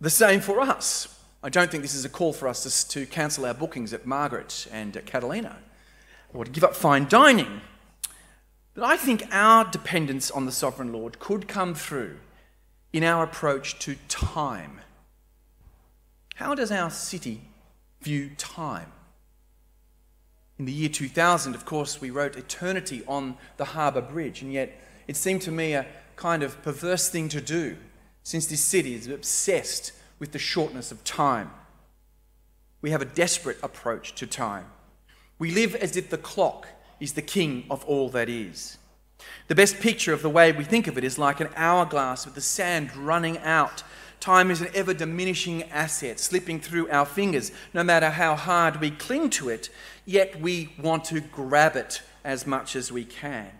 the 0.00 0.10
same 0.10 0.40
for 0.40 0.60
us. 0.60 1.20
I 1.42 1.48
don't 1.48 1.70
think 1.70 1.82
this 1.82 1.94
is 1.94 2.04
a 2.04 2.08
call 2.08 2.32
for 2.32 2.48
us 2.48 2.84
to, 2.84 2.88
to 2.88 3.06
cancel 3.06 3.44
our 3.46 3.54
bookings 3.54 3.92
at 3.92 4.06
Margaret 4.06 4.66
and 4.72 4.96
at 4.96 5.06
Catalina 5.06 5.58
or 6.32 6.44
to 6.44 6.50
give 6.50 6.64
up 6.64 6.74
fine 6.74 7.08
dining. 7.08 7.60
But 8.74 8.84
I 8.84 8.96
think 8.96 9.24
our 9.30 9.64
dependence 9.64 10.30
on 10.30 10.46
the 10.46 10.52
sovereign 10.52 10.92
Lord 10.92 11.18
could 11.18 11.46
come 11.46 11.74
through 11.74 12.16
in 12.92 13.04
our 13.04 13.24
approach 13.24 13.78
to 13.80 13.96
time. 14.08 14.80
How 16.34 16.54
does 16.54 16.70
our 16.70 16.90
city 16.90 17.40
view 18.00 18.30
time? 18.36 18.92
In 20.58 20.66
the 20.66 20.72
year 20.72 20.88
2000, 20.88 21.54
of 21.54 21.64
course, 21.64 22.00
we 22.00 22.10
wrote 22.10 22.36
eternity 22.36 23.02
on 23.08 23.36
the 23.56 23.64
harbour 23.64 24.02
bridge, 24.02 24.42
and 24.42 24.52
yet 24.52 24.78
it 25.08 25.16
seemed 25.16 25.42
to 25.42 25.50
me 25.50 25.72
a 25.72 25.86
kind 26.16 26.42
of 26.42 26.62
perverse 26.62 27.08
thing 27.08 27.28
to 27.30 27.40
do 27.40 27.76
since 28.22 28.46
this 28.46 28.60
city 28.60 28.94
is 28.94 29.08
obsessed 29.08 29.92
with 30.18 30.32
the 30.32 30.38
shortness 30.38 30.92
of 30.92 31.02
time. 31.04 31.50
We 32.80 32.90
have 32.90 33.02
a 33.02 33.06
desperate 33.06 33.58
approach 33.62 34.14
to 34.16 34.26
time. 34.26 34.66
We 35.38 35.50
live 35.50 35.74
as 35.74 35.96
if 35.96 36.10
the 36.10 36.18
clock 36.18 36.68
is 37.00 37.14
the 37.14 37.22
king 37.22 37.64
of 37.70 37.84
all 37.84 38.08
that 38.10 38.28
is. 38.28 38.78
The 39.48 39.54
best 39.54 39.80
picture 39.80 40.12
of 40.12 40.22
the 40.22 40.30
way 40.30 40.52
we 40.52 40.64
think 40.64 40.86
of 40.86 40.96
it 40.96 41.04
is 41.04 41.18
like 41.18 41.40
an 41.40 41.50
hourglass 41.56 42.24
with 42.24 42.34
the 42.34 42.40
sand 42.40 42.96
running 42.96 43.38
out. 43.38 43.82
Time 44.20 44.50
is 44.50 44.60
an 44.60 44.68
ever 44.74 44.94
diminishing 44.94 45.64
asset 45.64 46.20
slipping 46.20 46.60
through 46.60 46.88
our 46.90 47.04
fingers. 47.04 47.50
No 47.74 47.82
matter 47.82 48.10
how 48.10 48.36
hard 48.36 48.80
we 48.80 48.90
cling 48.90 49.30
to 49.30 49.48
it, 49.48 49.68
yet 50.04 50.40
we 50.40 50.72
want 50.80 51.04
to 51.06 51.20
grab 51.20 51.76
it 51.76 52.02
as 52.24 52.46
much 52.46 52.76
as 52.76 52.92
we 52.92 53.04
can. 53.04 53.50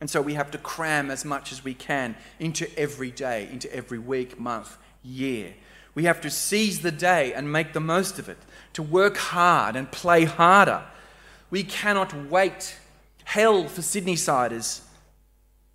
And 0.00 0.08
so 0.08 0.22
we 0.22 0.34
have 0.34 0.50
to 0.52 0.58
cram 0.58 1.10
as 1.10 1.24
much 1.24 1.52
as 1.52 1.64
we 1.64 1.74
can 1.74 2.16
into 2.38 2.66
every 2.78 3.10
day, 3.10 3.48
into 3.50 3.72
every 3.74 3.98
week, 3.98 4.38
month, 4.38 4.78
year. 5.02 5.54
We 5.94 6.04
have 6.04 6.20
to 6.22 6.30
seize 6.30 6.80
the 6.80 6.92
day 6.92 7.34
and 7.34 7.52
make 7.52 7.72
the 7.72 7.80
most 7.80 8.18
of 8.18 8.28
it, 8.28 8.38
to 8.74 8.82
work 8.82 9.16
hard 9.16 9.76
and 9.76 9.90
play 9.90 10.24
harder. 10.24 10.84
We 11.50 11.64
cannot 11.64 12.14
wait. 12.14 12.76
Hell 13.30 13.68
for 13.68 13.80
Sydneysiders 13.80 14.80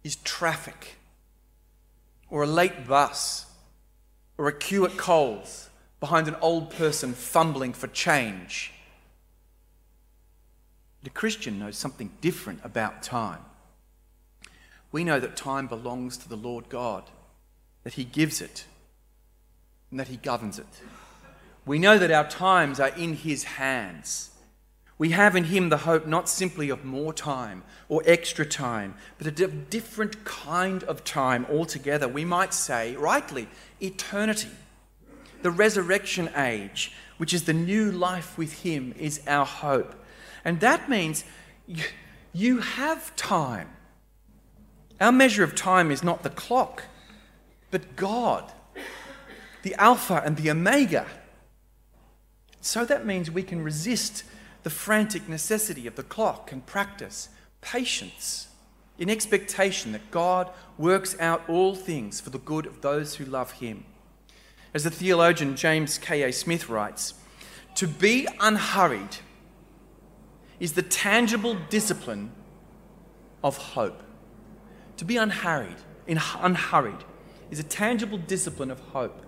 is 0.03 0.17
traffic, 0.17 0.97
or 2.29 2.43
a 2.43 2.47
late 2.47 2.85
bus, 2.85 3.45
or 4.37 4.49
a 4.49 4.53
queue 4.53 4.85
at 4.85 4.97
Coles 4.97 5.69
behind 6.01 6.27
an 6.27 6.35
old 6.41 6.69
person 6.69 7.13
fumbling 7.13 7.71
for 7.71 7.87
change. 7.87 8.73
The 11.03 11.09
Christian 11.09 11.57
knows 11.57 11.77
something 11.77 12.11
different 12.19 12.59
about 12.61 13.01
time. 13.01 13.39
We 14.91 15.05
know 15.05 15.21
that 15.21 15.37
time 15.37 15.67
belongs 15.67 16.17
to 16.17 16.27
the 16.27 16.35
Lord 16.35 16.67
God, 16.67 17.09
that 17.85 17.93
He 17.93 18.03
gives 18.03 18.41
it, 18.41 18.65
and 19.91 19.97
that 19.97 20.09
He 20.09 20.17
governs 20.17 20.59
it. 20.59 20.81
We 21.65 21.79
know 21.79 21.97
that 21.99 22.11
our 22.11 22.27
times 22.27 22.81
are 22.81 22.89
in 22.97 23.13
His 23.13 23.45
hands. 23.45 24.31
We 24.97 25.09
have 25.11 25.35
in 25.35 25.45
Him 25.45 25.69
the 25.69 25.77
hope 25.77 26.07
not 26.07 26.29
simply 26.29 26.69
of 26.69 26.85
more 26.85 27.13
time 27.13 27.63
or 27.89 28.01
extra 28.05 28.45
time, 28.45 28.95
but 29.17 29.27
a 29.27 29.47
different 29.47 30.23
kind 30.23 30.83
of 30.83 31.03
time 31.03 31.45
altogether. 31.49 32.07
We 32.07 32.23
might 32.23 32.53
say, 32.53 32.95
rightly, 32.95 33.49
eternity. 33.81 34.51
The 35.41 35.51
resurrection 35.51 36.29
age, 36.35 36.93
which 37.17 37.33
is 37.33 37.43
the 37.43 37.53
new 37.53 37.91
life 37.91 38.37
with 38.37 38.63
Him, 38.63 38.93
is 38.97 39.21
our 39.27 39.45
hope. 39.45 39.95
And 40.45 40.61
that 40.61 40.89
means 40.89 41.25
you 42.31 42.59
have 42.59 43.15
time. 43.17 43.69
Our 45.01 45.11
measure 45.11 45.43
of 45.43 45.55
time 45.55 45.91
is 45.91 46.03
not 46.03 46.23
the 46.23 46.29
clock, 46.29 46.83
but 47.69 47.97
God, 47.97 48.49
the 49.63 49.75
Alpha 49.75 50.21
and 50.23 50.37
the 50.37 50.49
Omega. 50.49 51.05
So 52.61 52.85
that 52.85 53.05
means 53.05 53.29
we 53.29 53.43
can 53.43 53.61
resist 53.61 54.23
the 54.65 54.69
frantic 54.71 55.29
necessity 55.29 55.85
of 55.85 55.95
the 55.95 56.01
clock 56.01 56.51
and 56.51 56.65
practice 56.65 57.29
patience 57.61 58.47
in 58.97 59.11
expectation 59.11 59.91
that 59.91 60.09
God 60.09 60.49
works 60.79 61.15
out 61.19 61.47
all 61.47 61.75
things 61.75 62.19
for 62.19 62.31
the 62.31 62.39
good 62.39 62.65
of 62.65 62.81
those 62.81 63.13
who 63.13 63.25
love 63.25 63.51
Him. 63.51 63.85
As 64.73 64.83
the 64.83 64.89
theologian 64.89 65.55
James 65.55 65.99
K.A. 65.99 66.33
Smith 66.33 66.67
writes, 66.67 67.13
to 67.75 67.87
be 67.87 68.27
unhurried 68.39 69.17
is 70.59 70.73
the 70.73 70.81
tangible 70.81 71.55
discipline 71.69 72.31
of 73.43 73.57
hope. 73.57 74.01
To 74.97 75.05
be 75.05 75.17
unhurried, 75.17 75.77
in, 76.07 76.19
unhurried 76.41 77.03
is 77.51 77.59
a 77.59 77.63
tangible 77.63 78.17
discipline 78.17 78.71
of 78.71 78.79
hope. 78.79 79.27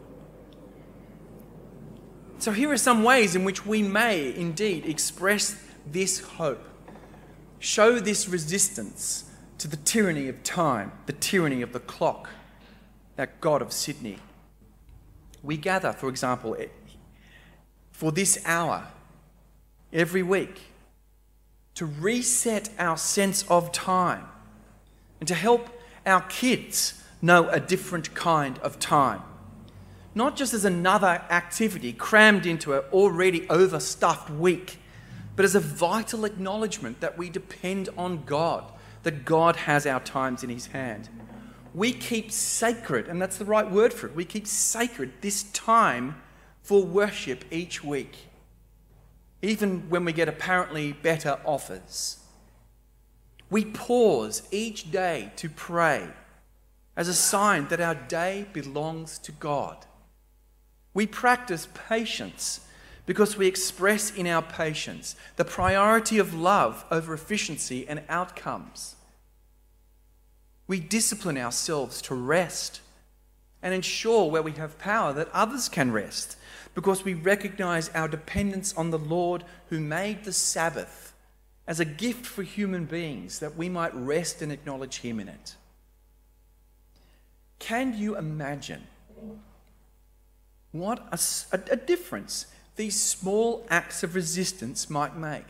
So, 2.39 2.51
here 2.51 2.71
are 2.71 2.77
some 2.77 3.03
ways 3.03 3.35
in 3.35 3.43
which 3.43 3.65
we 3.65 3.81
may 3.81 4.33
indeed 4.33 4.85
express 4.85 5.59
this 5.91 6.19
hope, 6.19 6.63
show 7.57 7.99
this 7.99 8.29
resistance 8.29 9.23
to 9.57 9.67
the 9.67 9.77
tyranny 9.77 10.27
of 10.27 10.43
time, 10.43 10.91
the 11.07 11.13
tyranny 11.13 11.63
of 11.63 11.73
the 11.73 11.79
clock, 11.79 12.29
that 13.15 13.41
God 13.41 13.63
of 13.63 13.73
Sydney. 13.73 14.19
We 15.41 15.57
gather, 15.57 15.91
for 15.91 16.09
example, 16.09 16.55
eh, 16.59 16.67
for 17.91 18.11
this 18.11 18.39
hour 18.45 18.87
every 19.91 20.21
week 20.21 20.61
to 21.73 21.87
reset 21.87 22.69
our 22.77 22.97
sense 22.97 23.43
of 23.49 23.71
time 23.71 24.25
and 25.19 25.27
to 25.27 25.33
help 25.33 25.69
our 26.05 26.21
kids 26.21 27.03
know 27.19 27.49
a 27.49 27.59
different 27.59 28.13
kind 28.13 28.59
of 28.59 28.77
time. 28.77 29.23
Not 30.17 30.35
just 30.35 30.55
as 30.55 30.65
another 30.65 31.21
activity 31.29 31.93
crammed 31.93 32.47
into 32.47 32.73
an 32.73 32.79
already 32.91 33.47
overstuffed 33.49 34.31
week, 34.31 34.79
but 35.35 35.45
as 35.45 35.53
a 35.53 35.59
vital 35.59 36.25
acknowledgement 36.25 37.01
that 37.01 37.19
we 37.19 37.29
depend 37.29 37.89
on 37.95 38.23
God, 38.25 38.71
that 39.03 39.25
God 39.25 39.55
has 39.55 39.85
our 39.85 39.99
times 39.99 40.43
in 40.43 40.49
His 40.49 40.65
hand. 40.65 41.07
We 41.75 41.93
keep 41.93 42.31
sacred, 42.31 43.07
and 43.07 43.21
that's 43.21 43.37
the 43.37 43.45
right 43.45 43.69
word 43.69 43.93
for 43.93 44.07
it, 44.07 44.15
we 44.15 44.25
keep 44.25 44.47
sacred 44.47 45.13
this 45.21 45.43
time 45.43 46.19
for 46.63 46.83
worship 46.83 47.45
each 47.51 47.83
week 47.83 48.27
even 49.43 49.87
when 49.89 50.03
we 50.03 50.11
get 50.11 50.27
apparently 50.27 50.93
better 50.93 51.37
offers. 51.45 52.17
We 53.51 53.65
pause 53.65 54.41
each 54.49 54.89
day 54.91 55.31
to 55.35 55.47
pray 55.47 56.07
as 56.95 57.07
a 57.07 57.13
sign 57.13 57.67
that 57.67 57.79
our 57.79 57.93
day 57.93 58.47
belongs 58.51 59.19
to 59.19 59.31
God. 59.31 59.85
We 60.97 61.05
practice 61.05 61.67
patience 61.87 62.61
because 63.05 63.37
we 63.37 63.45
express 63.45 64.09
in 64.09 64.25
our 64.25 64.41
patience 64.41 65.15
the 65.35 65.45
priority 65.45 66.17
of 66.17 66.33
love 66.33 66.85
over 66.89 67.13
efficiency 67.13 67.87
and 67.87 68.01
outcomes. 68.09 68.95
We 70.65 70.79
discipline 70.79 71.37
ourselves 71.37 72.01
to 72.01 72.15
rest 72.15 72.81
and 73.61 73.75
ensure 73.75 74.31
where 74.31 74.41
we 74.41 74.53
have 74.53 74.79
power 74.79 75.13
that 75.13 75.29
others 75.33 75.69
can 75.69 75.91
rest 75.91 76.35
because 76.73 77.05
we 77.05 77.13
recognize 77.13 77.89
our 77.89 78.07
dependence 78.07 78.73
on 78.73 78.89
the 78.89 78.97
Lord 78.97 79.43
who 79.69 79.79
made 79.79 80.23
the 80.23 80.33
Sabbath 80.33 81.13
as 81.67 81.79
a 81.79 81.85
gift 81.85 82.25
for 82.25 82.41
human 82.41 82.85
beings 82.85 83.37
that 83.37 83.55
we 83.55 83.69
might 83.69 83.93
rest 83.93 84.41
and 84.41 84.51
acknowledge 84.51 85.01
Him 85.01 85.19
in 85.19 85.27
it. 85.27 85.57
Can 87.59 87.95
you 87.95 88.17
imagine 88.17 88.87
what 90.71 91.07
a, 91.11 91.59
a, 91.71 91.75
difference 91.75 92.47
these 92.75 92.99
small 93.01 93.65
acts 93.69 94.03
of 94.03 94.15
resistance 94.15 94.89
might 94.89 95.15
make? 95.15 95.45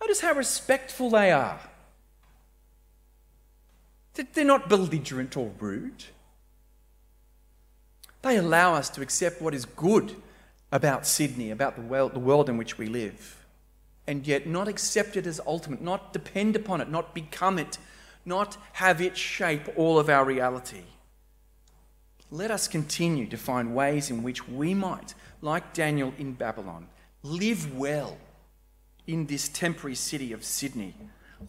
Notice 0.00 0.20
how 0.20 0.34
respectful 0.34 1.10
they 1.10 1.32
are. 1.32 1.60
They're 4.14 4.44
not 4.44 4.68
belligerent 4.68 5.36
or 5.36 5.50
rude. 5.58 6.04
They 8.22 8.36
allow 8.36 8.74
us 8.74 8.88
to 8.90 9.02
accept 9.02 9.42
what 9.42 9.54
is 9.54 9.64
good 9.64 10.16
about 10.70 11.06
Sydney, 11.06 11.50
about 11.50 11.76
the 11.76 11.82
world, 11.82 12.14
the 12.14 12.20
world 12.20 12.48
in 12.48 12.56
which 12.56 12.78
we 12.78 12.86
live, 12.86 13.44
and 14.06 14.26
yet 14.26 14.46
not 14.46 14.68
accept 14.68 15.16
it 15.16 15.26
as 15.26 15.40
ultimate, 15.46 15.82
not 15.82 16.12
depend 16.12 16.56
upon 16.56 16.80
it, 16.80 16.88
not 16.88 17.14
become 17.14 17.58
it, 17.58 17.78
not 18.24 18.56
have 18.74 19.00
it 19.00 19.16
shape 19.16 19.68
all 19.76 19.98
of 19.98 20.08
our 20.08 20.24
reality. 20.24 20.84
Let 22.30 22.50
us 22.50 22.66
continue 22.66 23.26
to 23.26 23.36
find 23.36 23.74
ways 23.74 24.10
in 24.10 24.22
which 24.22 24.48
we 24.48 24.74
might, 24.74 25.14
like 25.40 25.72
Daniel 25.72 26.12
in 26.18 26.32
Babylon, 26.32 26.88
live 27.22 27.76
well 27.76 28.16
in 29.06 29.26
this 29.26 29.48
temporary 29.48 29.94
city 29.94 30.32
of 30.32 30.44
Sydney, 30.44 30.94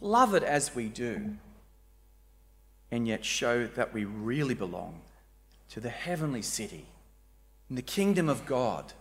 love 0.01 0.33
it 0.35 0.43
as 0.43 0.75
we 0.75 0.87
do, 0.87 1.35
and 2.91 3.07
yet 3.07 3.25
show 3.25 3.67
that 3.67 3.93
we 3.93 4.05
really 4.05 4.53
belong 4.53 5.01
to 5.69 5.79
the 5.79 5.89
heavenly 5.89 6.41
city, 6.41 6.85
in 7.69 7.75
the 7.75 7.81
kingdom 7.81 8.29
of 8.29 8.45
God, 8.45 8.93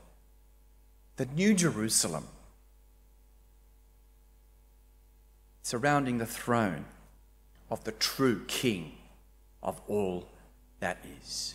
the 1.17 1.27
New 1.27 1.55
Jerusalem, 1.55 2.29
surrounding 5.63 6.19
the 6.19 6.27
throne 6.27 6.85
of 7.71 7.85
the 7.85 7.93
true 7.93 8.45
King 8.47 8.93
of 9.63 9.81
all 9.89 10.29
that 10.81 10.99
is. 11.21 11.55